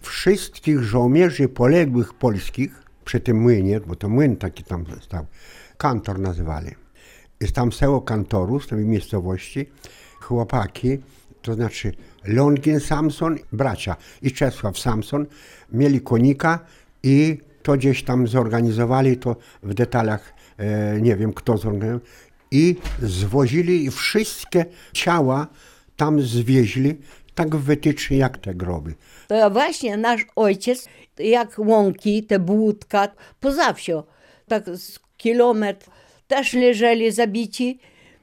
[0.00, 5.26] Wszystkich żołnierzy poległych polskich przy tym młynie, bo to młyn taki tam stał,
[5.76, 6.70] kantor nazywali.
[7.40, 9.70] Jest tam seło kantoru z tej miejscowości,
[10.20, 10.98] chłopaki,
[11.42, 11.92] to znaczy
[12.24, 15.26] Longin Samson, bracia i Czesław Samson,
[15.72, 16.58] mieli konika
[17.02, 22.00] i to gdzieś tam zorganizowali, to w detalach e, nie wiem kto zorganizował,
[22.52, 25.46] i zwozili i wszystkie ciała
[25.96, 26.94] tam zwieźli,
[27.34, 28.94] tak w wytyczni jak te groby.
[29.28, 30.88] To właśnie nasz ojciec,
[31.18, 33.08] jak łąki, te błódka,
[33.40, 34.02] poza wsią,
[34.48, 35.86] tak z kilometr
[36.28, 37.78] też leżeli zabici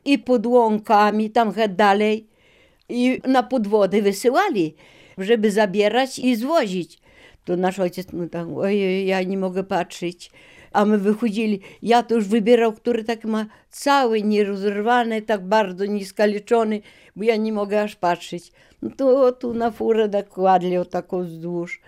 [0.05, 2.27] i pod łąkami, tam dalej.
[2.89, 4.75] I na podwody wysyłali,
[5.17, 6.99] żeby zabierać i zwozić.
[7.45, 10.31] To nasz ojciec, no tak, ojej, ja nie mogę patrzeć.
[10.71, 16.81] A my wychodzili, ja to już wybierał, który tak ma cały nierozerwany, tak bardzo nieskaliczony,
[17.15, 18.51] bo ja nie mogę aż patrzeć.
[18.81, 21.81] No to tu na furę tak kładli o taką wzdłuż.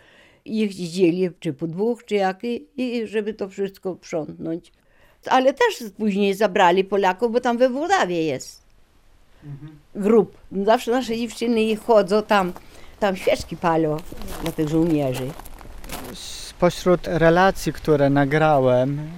[0.45, 4.71] I jeździli, czy po dwóch, czy jak, i, i żeby to wszystko sprzątnąć.
[5.25, 8.61] Ale też później zabrali Polaków, bo tam we Włodawie jest
[9.95, 10.37] grup.
[10.65, 12.53] Zawsze nasze dziewczyny chodzą tam,
[12.99, 13.97] tam świeczki palą
[14.41, 15.29] dla tych żołnierzy.
[16.61, 19.09] Spośród relacji, które nagrałem,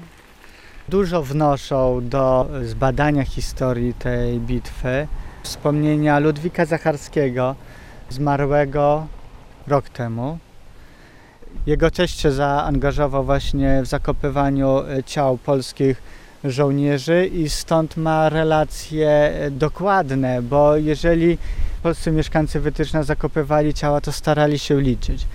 [0.89, 5.07] dużo wnoszą do zbadania historii tej bitwy
[5.43, 7.55] wspomnienia Ludwika Zacharskiego,
[8.09, 9.07] zmarłego
[9.67, 10.37] rok temu.
[11.65, 16.01] Jego teść się zaangażował właśnie w zakopywaniu ciał polskich
[16.43, 21.37] żołnierzy i stąd ma relacje dokładne, bo jeżeli
[21.83, 25.25] polscy mieszkańcy Wytyczna zakopywali ciała, to starali się liczyć.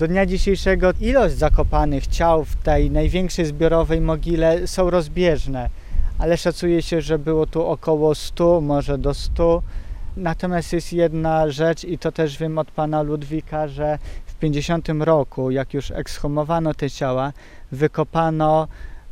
[0.00, 5.70] Do dnia dzisiejszego ilość zakopanych ciał w tej największej zbiorowej mogile są rozbieżne,
[6.18, 9.62] ale szacuje się, że było tu około 100, może do 100.
[10.16, 15.50] Natomiast jest jedna rzecz i to też wiem od pana Ludwika, że w 50 roku,
[15.50, 17.32] jak już ekshumowano te ciała,
[17.72, 18.68] wykopano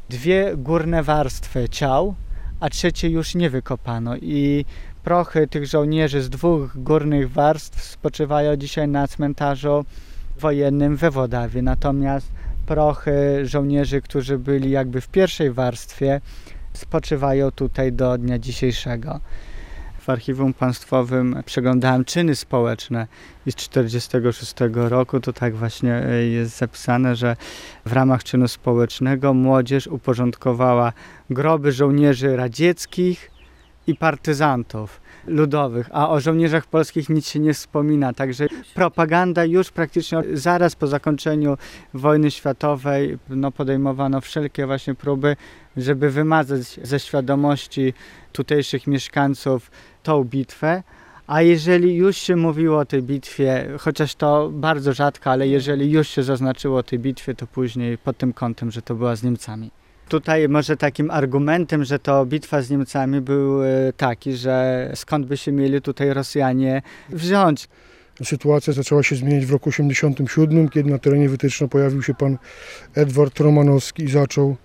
[0.09, 2.15] dwie górne warstwy ciał,
[2.61, 4.65] a trzecie już nie wykopano i
[5.05, 9.85] prochy tych żołnierzy z dwóch górnych warstw spoczywają dzisiaj na cmentarzu
[10.39, 11.63] wojennym we Wodawie.
[11.63, 12.33] Natomiast
[12.67, 16.21] prochy żołnierzy, którzy byli jakby w pierwszej warstwie,
[16.73, 19.21] spoczywają tutaj do dnia dzisiejszego.
[19.99, 23.07] W Archiwum Państwowym przeglądałem czyny społeczne
[23.47, 27.37] i z 1946 roku to tak właśnie e, jest zapisane, że
[27.87, 30.93] w ramach czynu społecznego młodzież uporządkowała
[31.31, 33.31] groby żołnierzy radzieckich
[33.87, 38.13] i partyzantów ludowych, a o żołnierzach polskich nic się nie wspomina.
[38.13, 41.57] Także propaganda już praktycznie zaraz po zakończeniu
[41.95, 45.37] wojny światowej no, podejmowano wszelkie właśnie próby,
[45.77, 47.95] żeby wymazać ze świadomości
[48.33, 49.71] tutejszych mieszkańców
[50.03, 50.83] tą bitwę.
[51.27, 56.09] A jeżeli już się mówiło o tej bitwie, chociaż to bardzo rzadko, ale jeżeli już
[56.09, 59.71] się zaznaczyło o tej bitwie, to później pod tym kątem, że to była z Niemcami.
[60.09, 65.37] Tutaj może takim argumentem, że to bitwa z Niemcami był e, taki, że skąd by
[65.37, 67.69] się mieli tutaj Rosjanie wziąć.
[68.25, 72.39] Sytuacja zaczęła się zmieniać w roku 1987, kiedy na terenie Wytyczna pojawił się pan
[72.95, 74.57] Edward Romanowski i zaczął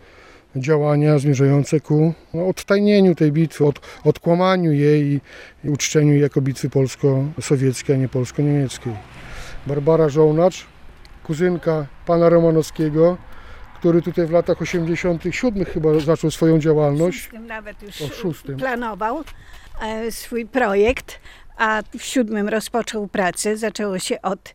[0.55, 5.21] działania zmierzające ku no, odtajnieniu tej bitwy, od, odkłamaniu jej i,
[5.63, 8.93] i uczczeniu jej jako bitwy polsko-sowieckiej, a nie polsko-niemieckiej.
[9.67, 10.65] Barbara Żołnacz,
[11.23, 13.17] kuzynka pana Romanowskiego,
[13.83, 17.19] który tutaj w latach 87 chyba zaczął swoją działalność.
[17.21, 18.57] szóstym nawet już O szóstym.
[18.57, 19.23] planował
[19.81, 21.19] e, swój projekt,
[21.57, 23.57] a w siódmym rozpoczął pracę.
[23.57, 24.53] Zaczęło się od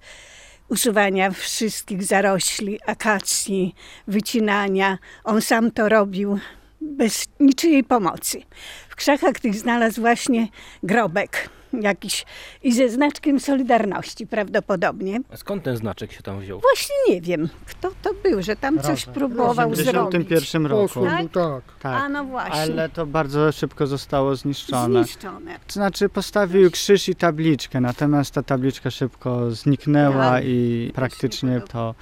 [0.68, 3.74] usuwania wszystkich zarośli, akacji,
[4.06, 4.98] wycinania.
[5.24, 6.38] On sam to robił
[6.80, 8.42] bez niczyjej pomocy.
[8.88, 10.48] W krzakach tych znalazł właśnie
[10.82, 12.24] grobek jakiś
[12.62, 15.20] i ze znaczkiem Solidarności prawdopodobnie.
[15.32, 16.60] A skąd ten znaczek się tam wziął?
[16.60, 19.86] Właśnie nie wiem, kto to był, że tam coś próbował w zrobić.
[19.86, 20.94] 1981 roku.
[20.94, 21.62] Posłem był, tak.
[21.82, 22.60] A no właśnie.
[22.60, 25.04] Ale to bardzo szybko zostało zniszczone.
[25.04, 25.58] Zniszczone.
[25.66, 30.44] To znaczy postawił krzyż i tabliczkę, natomiast ta tabliczka szybko zniknęła Tak.
[30.46, 31.94] i praktycznie to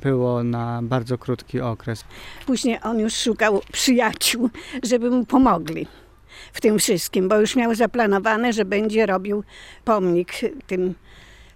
[0.00, 2.04] było na bardzo krótki okres.
[2.46, 4.50] Później on już szukał przyjaciół,
[4.82, 5.86] żeby mu pomogli
[6.52, 9.44] w tym wszystkim, bo już miał zaplanowane, że będzie robił
[9.84, 10.32] pomnik
[10.66, 10.94] tym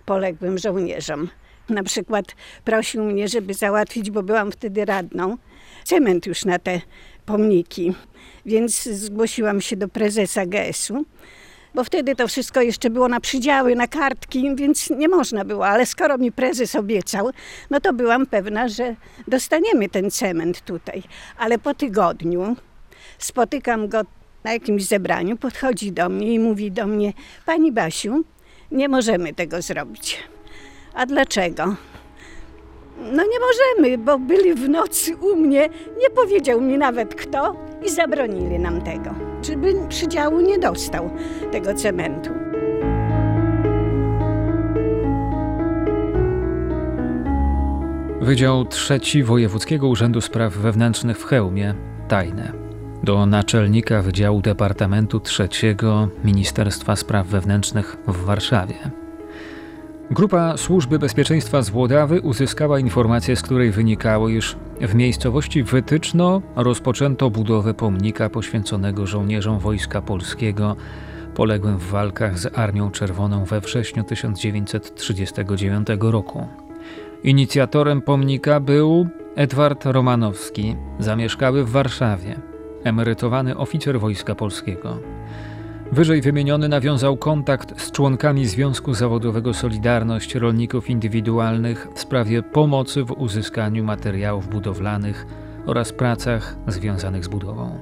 [0.05, 1.29] poległym żołnierzom.
[1.69, 2.25] Na przykład
[2.65, 5.37] prosił mnie, żeby załatwić, bo byłam wtedy radną,
[5.85, 6.81] cement już na te
[7.27, 7.95] pomniki.
[8.47, 11.05] Więc zgłosiłam się do prezesa GS-u,
[11.75, 15.67] bo wtedy to wszystko jeszcze było na przydziały, na kartki, więc nie można było.
[15.67, 17.31] Ale skoro mi prezes obiecał,
[17.71, 18.95] no to byłam pewna, że
[19.29, 21.03] dostaniemy ten cement tutaj.
[21.39, 22.57] Ale po tygodniu
[23.19, 24.01] spotykam go
[24.45, 27.13] na jakimś zebraniu, podchodzi do mnie i mówi do mnie:
[27.47, 28.25] Pani Basiu,
[28.71, 30.19] nie możemy tego zrobić.
[30.95, 31.75] A dlaczego?
[33.13, 37.91] No nie możemy, bo byli w nocy u mnie, nie powiedział mi nawet kto i
[37.91, 41.11] zabronili nam tego, żeby przydziału nie dostał
[41.53, 42.31] tego cementu.
[48.21, 51.75] Wydział III Wojewódzkiego Urzędu Spraw Wewnętrznych w Chełmie,
[52.09, 52.68] tajne.
[53.03, 55.77] Do naczelnika Wydziału Departamentu III
[56.25, 58.75] Ministerstwa Spraw Wewnętrznych w Warszawie.
[60.11, 67.31] Grupa Służby Bezpieczeństwa z Włodawy uzyskała informację, z której wynikało, iż w miejscowości Wytyczno rozpoczęto
[67.31, 70.77] budowę pomnika poświęconego żołnierzom Wojska Polskiego
[71.35, 76.47] poległym w walkach z Armią Czerwoną we wrześniu 1939 roku.
[77.25, 82.41] Inicjatorem pomnika był Edward Romanowski, zamieszkały w Warszawie,
[82.85, 84.99] emerytowany oficer Wojska Polskiego.
[85.93, 93.13] Wyżej wymieniony nawiązał kontakt z członkami Związku Zawodowego Solidarność Rolników Indywidualnych w sprawie pomocy w
[93.13, 95.27] uzyskaniu materiałów budowlanych
[95.67, 97.79] oraz pracach związanych z budową.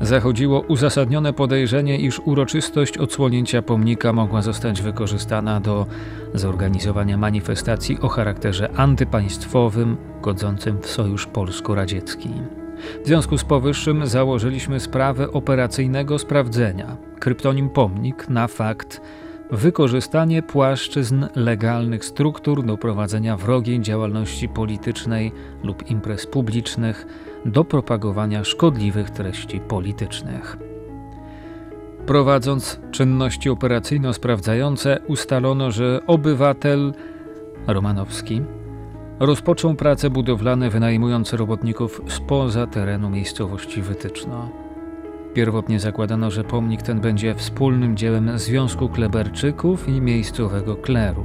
[0.00, 5.86] Zachodziło uzasadnione podejrzenie, iż uroczystość odsłonięcia pomnika mogła zostać wykorzystana do
[6.34, 12.30] zorganizowania manifestacji o charakterze antypaństwowym, godzącym w sojusz polsko-radziecki.
[13.04, 19.00] W związku z powyższym założyliśmy sprawę operacyjnego sprawdzenia, kryptonim pomnik, na fakt
[19.50, 27.06] wykorzystanie płaszczyzn legalnych struktur do prowadzenia wrogiej działalności politycznej lub imprez publicznych
[27.44, 30.56] do propagowania szkodliwych treści politycznych.
[32.06, 36.92] Prowadząc czynności operacyjno-sprawdzające, ustalono, że obywatel
[37.66, 38.42] Romanowski
[39.20, 44.48] rozpoczął prace budowlane wynajmując robotników spoza terenu miejscowości Wytyczno.
[45.34, 51.24] Pierwotnie zakładano, że pomnik ten będzie wspólnym dziełem Związku Kleberczyków i miejscowego kleru.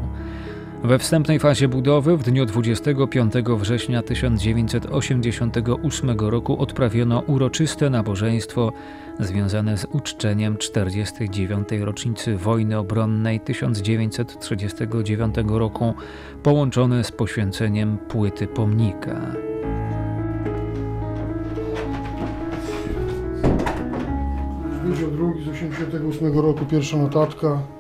[0.84, 8.72] We wstępnej fazie budowy w dniu 25 września 1988 roku odprawiono uroczyste nabożeństwo
[9.20, 11.68] związane z uczczeniem 49.
[11.82, 15.94] rocznicy wojny obronnej 1939 roku,
[16.44, 19.22] połączone z poświęceniem płyty pomnika.
[24.84, 27.77] Wydział drugi z 88 roku, pierwsza notatka,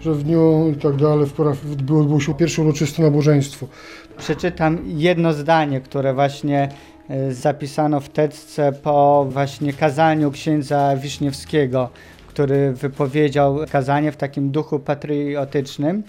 [0.00, 3.66] że w dniu i tak dalej, w było, odbyło się pierwsze uroczyste nabożeństwo.
[4.18, 6.68] Przeczytam jedno zdanie, które właśnie
[7.08, 11.90] e, zapisano w teczce po właśnie kazaniu księdza Wiszniewskiego,
[12.26, 16.02] który wypowiedział kazanie w takim duchu patriotycznym.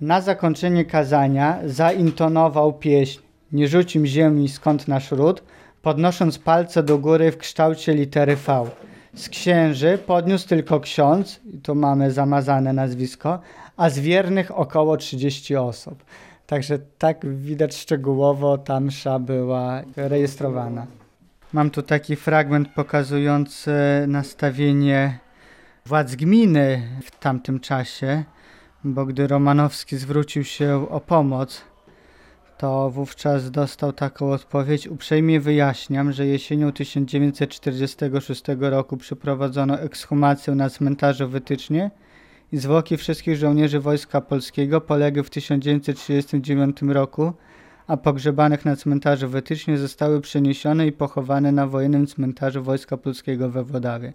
[0.00, 3.20] Na zakończenie kazania zaintonował pieśń
[3.52, 5.42] Nie rzucim ziemi skąd nasz ród,
[5.82, 8.70] podnosząc palce do góry w kształcie litery V.
[9.16, 13.40] Z księży podniósł tylko ksiądz, i tu mamy zamazane nazwisko,
[13.76, 16.04] a z wiernych około 30 osób.
[16.46, 20.86] Także tak widać szczegółowo ta msza była rejestrowana.
[21.52, 23.72] Mam tu taki fragment pokazujący
[24.06, 25.18] nastawienie
[25.86, 28.24] władz gminy w tamtym czasie,
[28.84, 31.62] bo gdy Romanowski zwrócił się o pomoc,
[32.58, 34.88] to wówczas dostał taką odpowiedź.
[34.88, 41.90] Uprzejmie wyjaśniam, że jesienią 1946 roku przeprowadzono ekshumację na cmentarzu Wytycznie
[42.52, 47.32] i zwłoki wszystkich żołnierzy Wojska Polskiego poległych w 1939 roku,
[47.86, 53.64] a pogrzebanych na cmentarzu Wytycznie zostały przeniesione i pochowane na wojennym cmentarzu Wojska Polskiego we
[53.64, 54.12] Włodawie.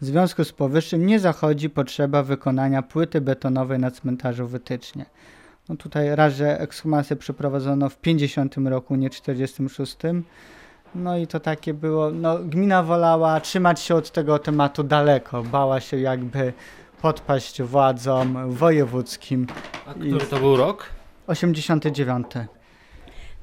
[0.00, 5.06] W związku z powyższym nie zachodzi potrzeba wykonania płyty betonowej na cmentarzu Wytycznie.
[5.68, 9.96] No tutaj raz, że ekshumację przeprowadzono w 50 roku, nie 46.
[10.94, 15.80] No i to takie było, no gmina wolała trzymać się od tego tematu daleko, bała
[15.80, 16.52] się jakby
[17.02, 19.46] podpaść władzom wojewódzkim.
[19.86, 20.86] A który to był rok?
[21.26, 22.26] 89.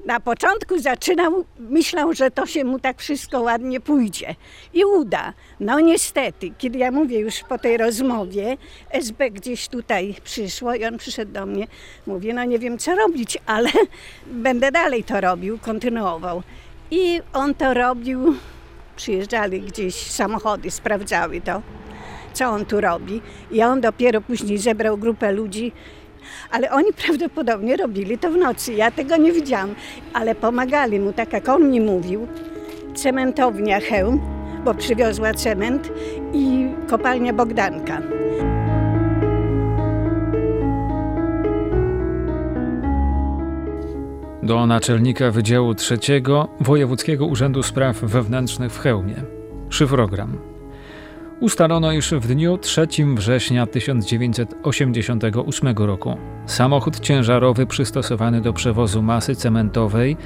[0.06, 4.34] Na początku zaczynał, myślał, że to się mu tak wszystko ładnie pójdzie
[4.74, 5.32] i uda.
[5.60, 8.56] No niestety, kiedy ja mówię już po tej rozmowie,
[8.90, 11.66] SB gdzieś tutaj przyszło i on przyszedł do mnie,
[12.06, 13.70] mówi, no nie wiem co robić, ale
[14.26, 16.42] będę dalej to robił, kontynuował.
[16.90, 18.34] I on to robił,
[18.96, 21.62] przyjeżdżali gdzieś samochody, sprawdzały to,
[22.32, 23.20] co on tu robi.
[23.50, 25.72] I on dopiero później zebrał grupę ludzi,
[26.50, 28.72] ale oni prawdopodobnie robili to w nocy.
[28.72, 29.74] Ja tego nie widziałam,
[30.12, 32.26] ale pomagali mu, tak jak on mi mówił.
[32.94, 34.20] Cementownia Chełm,
[34.64, 35.88] bo przywiozła cement
[36.32, 38.02] i kopalnia Bogdanka.
[44.42, 49.14] Do naczelnika Wydziału Trzeciego Wojewódzkiego Urzędu Spraw Wewnętrznych w Chełmie.
[49.68, 50.51] Szyfrogram.
[51.40, 56.16] Ustalono, iż w dniu 3 września 1988 roku
[56.46, 60.16] samochód ciężarowy przystosowany do przewozu masy cementowej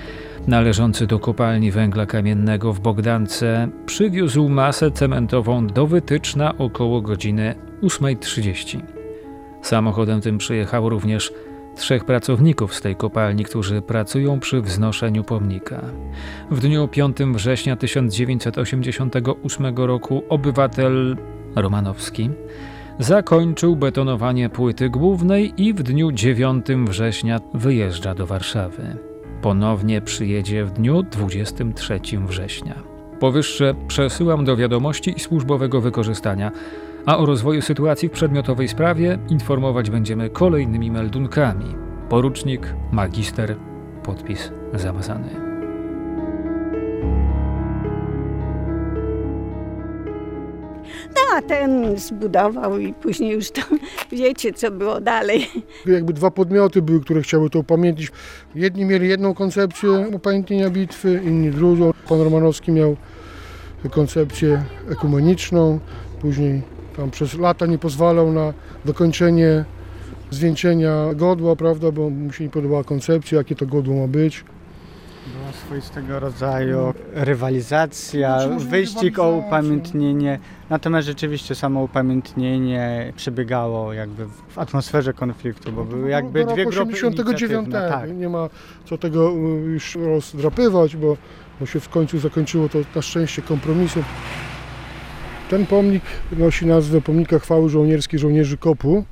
[0.47, 8.81] należący do kopalni węgla kamiennego w Bogdance przywiózł masę cementową do wytyczna około godziny 8.30.
[9.63, 11.33] Samochodem tym przyjechało również
[11.77, 15.83] trzech pracowników z tej kopalni, którzy pracują przy wznoszeniu pomnika.
[16.51, 21.17] W dniu 5 września 1988 roku obywatel
[21.57, 22.31] Romanowski
[22.99, 28.97] zakończył betonowanie płyty głównej i w dniu 9 września wyjeżdża do Warszawy.
[29.43, 32.75] Ponownie przyjedzie w dniu 23 września.
[33.21, 36.51] Powyższe przesyłam do wiadomości i służbowego wykorzystania,
[37.07, 41.75] a o rozwoju sytuacji w przedmiotowej sprawie informować będziemy kolejnymi meldunkami.
[42.09, 43.57] Porucznik, magister,
[44.03, 45.29] podpis zamazany.
[51.15, 53.61] No a ten zbudował i później już to
[54.13, 55.47] wiecie, co było dalej.
[55.87, 58.13] Jakby dwa podmioty były, które chciały to upamiętnić.
[58.55, 61.93] Jedni mieli jedną koncepcję upamiętnienia bitwy, inni drugą.
[62.09, 62.97] Pan Romanowski miał
[63.91, 65.81] koncepcję ekumeniczną,
[66.21, 68.53] później tam przez lata nie pozwalał na
[68.85, 69.65] dokończenie
[70.31, 74.45] zwieńczenia godła, prawda, bo mu się nie podobała koncepcja, jakie to godło ma być.
[75.39, 80.39] Była swoistego rodzaju rywalizacja, Znaczy, wyścig o upamiętnienie.
[80.71, 87.41] Natomiast rzeczywiście samo upamiętnienie przebiegało jakby w atmosferze konfliktu, bo były jakby dwie grupy 89.
[87.41, 87.89] inicjatywne.
[87.89, 88.17] Tak.
[88.17, 88.49] Nie ma
[88.85, 89.35] co tego y,
[89.73, 91.17] już rozdrapywać, bo,
[91.61, 94.03] bo się w końcu zakończyło to na szczęście kompromisem.
[95.51, 99.05] Ten pomnik nosi nazwę Pomnika Chwały Żołnierskiej Żołnierzy Kopu.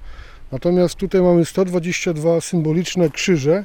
[0.52, 3.64] Natomiast tutaj mamy 122 symboliczne krzyże,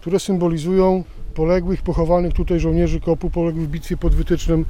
[0.00, 1.04] które symbolizują
[1.34, 4.64] poległych, pochowanych tutaj żołnierzy Kopu, poległych w bitwie pod Wytycznem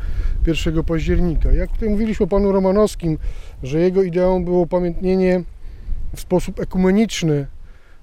[0.46, 1.52] 1 października.
[1.52, 3.18] Jak tutaj mówiliśmy o panu Romanowskim,
[3.62, 5.42] że jego ideą było upamiętnienie
[6.16, 7.46] w sposób ekumeniczny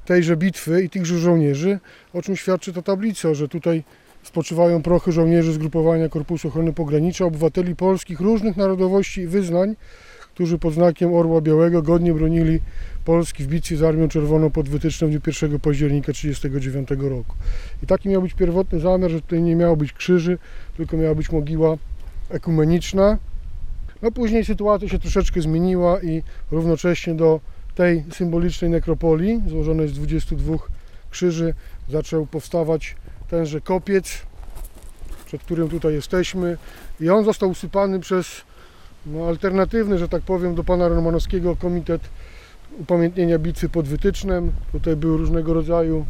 [0.05, 1.79] tejże bitwy i tychże żołnierzy,
[2.13, 3.83] o czym świadczy ta tablica, że tutaj
[4.23, 9.75] spoczywają prochy żołnierzy zgrupowania Korpusu Ochrony Pogranicza, obywateli polskich różnych narodowości i wyznań,
[10.33, 12.59] którzy pod znakiem Orła Białego godnie bronili
[13.05, 17.35] Polski w bitwie z Armią Czerwoną pod Wytycznem w dniu 1 października 1939 roku.
[17.83, 20.37] I taki miał być pierwotny zamiar, że tutaj nie miało być krzyży,
[20.77, 21.77] tylko miała być mogiła
[22.29, 23.17] ekumeniczna.
[24.01, 27.39] No później sytuacja się troszeczkę zmieniła i równocześnie do
[27.75, 30.57] tej symbolicznej nekropolii, złożonej z 22
[31.09, 31.53] krzyży,
[31.89, 32.95] zaczął powstawać
[33.33, 34.21] tenże kopiec,
[35.25, 36.57] przed którym tutaj jesteśmy.
[36.99, 38.41] I on został usypany przez
[39.05, 42.01] no, alternatywny, że tak powiem, do pana Romanowskiego komitet
[42.79, 44.51] upamiętnienia bitwy pod Wytycznem.
[44.71, 46.05] Tutaj były różnego rodzaju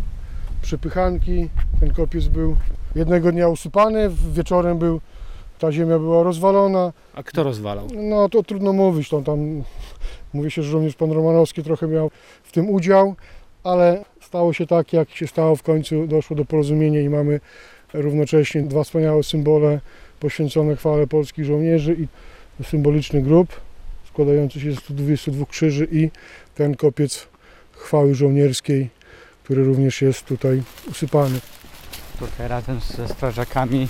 [0.61, 1.49] przepychanki.
[1.80, 2.55] Ten kopiec był
[2.95, 5.01] jednego dnia usypany, wieczorem był,
[5.59, 6.93] ta ziemia była rozwalona.
[7.13, 7.88] A kto rozwalał?
[7.95, 9.63] No to trudno mówić, to tam
[10.34, 12.11] mówi się, że żołnierz pan Romanowski trochę miał
[12.43, 13.15] w tym udział,
[13.63, 17.40] ale stało się tak, jak się stało w końcu, doszło do porozumienia i mamy
[17.94, 19.80] równocześnie dwa wspaniałe symbole
[20.20, 22.08] poświęcone chwale polskich żołnierzy i
[22.64, 23.62] symboliczny grób
[24.08, 26.10] składający się z 122 krzyży i
[26.56, 27.28] ten kopiec
[27.72, 28.90] chwały żołnierskiej,
[29.44, 31.40] który również jest tutaj usypany.
[32.20, 33.88] Tutaj razem ze strażakami,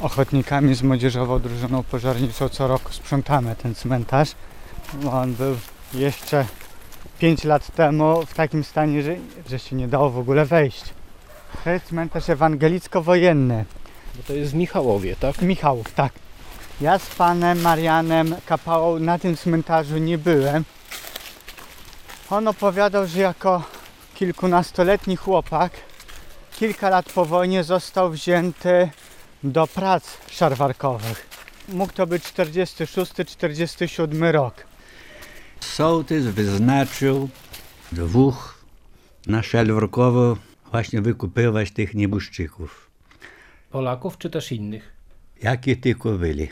[0.00, 4.34] ochotnikami z młodzieżową drużyną pożarniczą co roku sprzątamy ten cmentarz.
[4.94, 5.56] Bo On był
[5.94, 6.46] jeszcze
[7.18, 9.16] 5 lat temu w takim stanie, że,
[9.48, 10.84] że się nie dało w ogóle wejść.
[11.64, 13.64] To jest cmentarz ewangelicko-wojenny.
[14.16, 15.42] Bo to jest w Michałowie, tak?
[15.42, 16.12] Michałów, tak.
[16.80, 20.64] Ja z panem Marianem Kapałą na tym cmentarzu nie byłem.
[22.30, 23.62] On opowiadał, że jako
[24.14, 25.72] kilkunastoletni chłopak
[26.58, 28.90] kilka lat po wojnie został wzięty
[29.42, 31.26] do prac szarwarkowych.
[31.68, 34.54] Mógł to być 46-47 rok.
[35.78, 37.28] Sołtys wyznaczył
[37.92, 38.64] dwóch
[39.26, 40.36] na Szelworkowo
[40.70, 42.90] właśnie wykupywać tych nieboszczyków.
[43.70, 44.92] Polaków czy też innych?
[45.42, 46.48] Jakie tylko byli.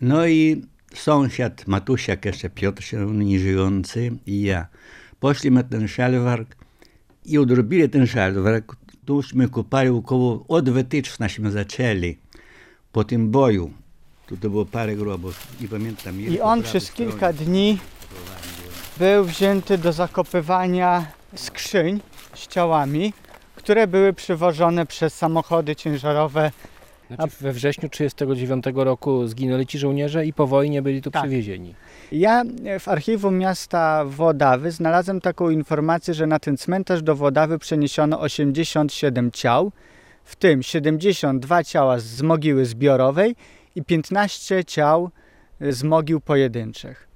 [0.00, 0.62] No i
[0.94, 4.66] sąsiad Matusiak, jeszcze Piotr się nie żyjący i ja.
[5.20, 6.56] Poszliśmy na ten szalwark
[7.24, 8.76] i odrobili ten szalwark.
[9.04, 12.18] Tuśmy kupali około, od wytycznaśmy zaczęli
[12.92, 13.70] po tym boju.
[14.26, 16.20] Tu to było parę grobów i pamiętam.
[16.20, 17.10] I on przez stronie.
[17.10, 17.78] kilka dni
[18.98, 21.06] był wzięty do zakopywania
[21.36, 22.00] skrzyń
[22.34, 23.12] z ciałami,
[23.56, 26.50] które były przywożone przez samochody ciężarowe.
[27.10, 31.22] Znaczy we wrześniu 1939 roku zginęli ci żołnierze i po wojnie byli tu Tak.
[31.22, 31.74] przywiezieni.
[32.12, 32.42] Ja
[32.80, 39.30] w archiwum miasta Włodawy znalazłem taką informację, że na ten cmentarz do Włodawy przeniesiono 87
[39.30, 39.72] ciał,
[40.24, 43.36] w tym 72 ciała z mogiły zbiorowej
[43.74, 45.10] i 15 ciał
[45.60, 47.07] z mogił pojedynczych.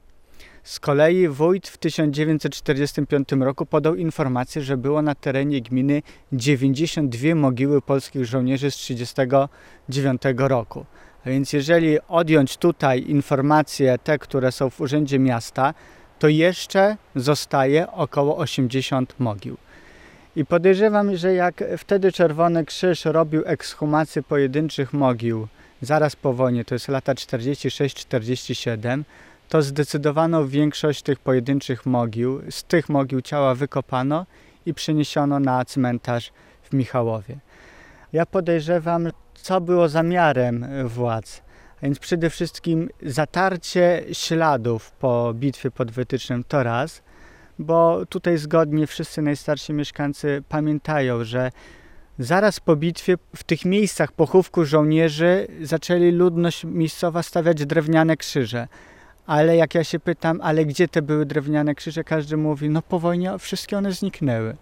[0.62, 6.02] Z kolei wójt w 1945 roku podał informację, że było na terenie gminy
[6.32, 10.86] 92 mogiły polskich żołnierzy z 1939 roku.
[11.26, 15.74] A więc jeżeli odjąć tutaj informacje te, które są w Urzędzie Miasta,
[16.18, 19.56] to jeszcze zostaje około 80 mogił.
[20.36, 25.48] I podejrzewam, że jak wtedy Czerwony Krzyż robił ekshumację pojedynczych mogił,
[25.82, 29.02] zaraz po wojnie, to jest lata 46-47,
[29.52, 34.26] to zdecydowano większość tych pojedynczych mogił, z tych mogił ciała wykopano
[34.66, 36.32] i przeniesiono na cmentarz
[36.62, 37.38] w Michałowie.
[38.12, 41.42] Ja podejrzewam, co było zamiarem władz.
[41.78, 47.02] A więc przede wszystkim zatarcie śladów po bitwie pod Wytycznem to raz,
[47.58, 51.50] bo tutaj zgodnie wszyscy najstarsi mieszkańcy pamiętają, że
[52.18, 58.68] zaraz po bitwie w tych miejscach pochówku żołnierzy zaczęli ludność miejscowa stawiać drewniane krzyże.
[59.26, 62.98] Ale jak ja się pytam, ale gdzie te były drewniane krzyże, każdy mówi, no po
[62.98, 64.56] wojnie wszystkie one zniknęły.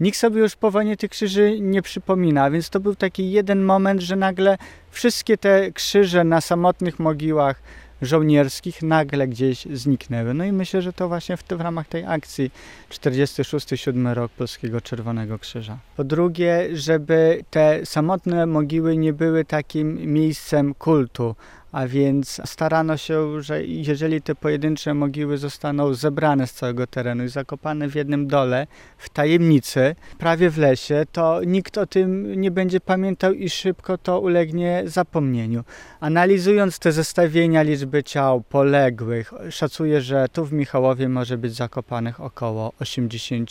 [0.00, 4.00] Nikt sobie już po wojnie tych krzyży nie przypomina, więc to był taki jeden moment,
[4.00, 4.58] że nagle
[4.90, 7.62] wszystkie te krzyże na samotnych mogiłach
[8.02, 10.34] żołnierskich nagle gdzieś zniknęły.
[10.34, 12.50] No i myślę, że to właśnie w, w ramach tej akcji
[12.90, 15.78] 46-7 rok Polskiego Czerwonego Krzyża.
[15.96, 21.34] Po drugie, żeby te samotne mogiły nie były takim miejscem kultu,
[21.76, 27.28] a więc starano się, że jeżeli te pojedyncze mogiły zostaną zebrane z całego terenu i
[27.28, 28.66] zakopane w jednym dole,
[28.98, 34.20] w tajemnicy, prawie w lesie, to nikt o tym nie będzie pamiętał i szybko to
[34.20, 35.64] ulegnie zapomnieniu.
[36.00, 42.72] Analizując te zestawienia liczby ciał poległych, szacuję, że tu w Michałowie może być zakopanych około
[42.80, 43.50] 80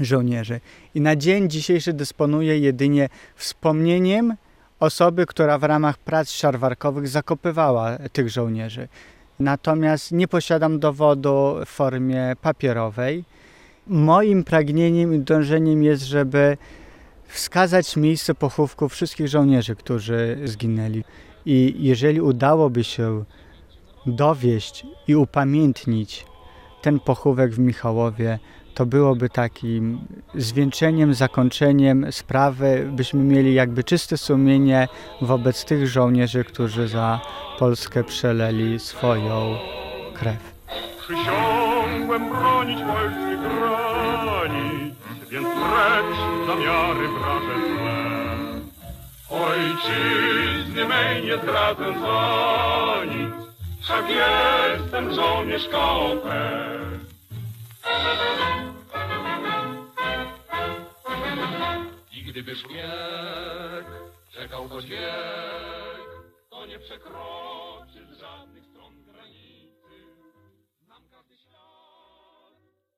[0.00, 0.60] żołnierzy.
[0.94, 4.36] I na dzień dzisiejszy dysponuję jedynie wspomnieniem
[4.80, 8.88] osoby, która w ramach prac szarwarkowych zakopywała tych żołnierzy.
[9.40, 13.24] Natomiast nie posiadam dowodu w formie papierowej.
[13.86, 16.56] Moim pragnieniem i dążeniem jest, żeby
[17.26, 21.04] wskazać miejsce pochówku wszystkich żołnierzy, którzy zginęli.
[21.46, 23.24] I jeżeli udałoby się
[24.06, 26.26] dowieść i upamiętnić
[26.82, 28.38] ten pochówek w Michałowie,
[28.74, 29.98] to byłoby takim
[30.34, 34.88] zwieńczeniem, zakończeniem sprawy, byśmy mieli jakby czyste sumienie
[35.20, 37.20] wobec tych żołnierzy, którzy za
[37.58, 39.56] Polskę przeleli swoją
[40.14, 40.54] krew.
[40.98, 44.94] Przysiągłem bronić polskich granic,
[45.30, 48.20] więc precz zamiary wraże złe.
[49.30, 53.34] Ojczyzny mej nie zdradzę za nic,
[53.80, 56.24] wszak jestem żołnierz KOP.
[62.12, 63.86] I gdyby szpieg
[64.32, 66.06] czekał choć wiek,
[66.50, 68.06] to nie przekroczy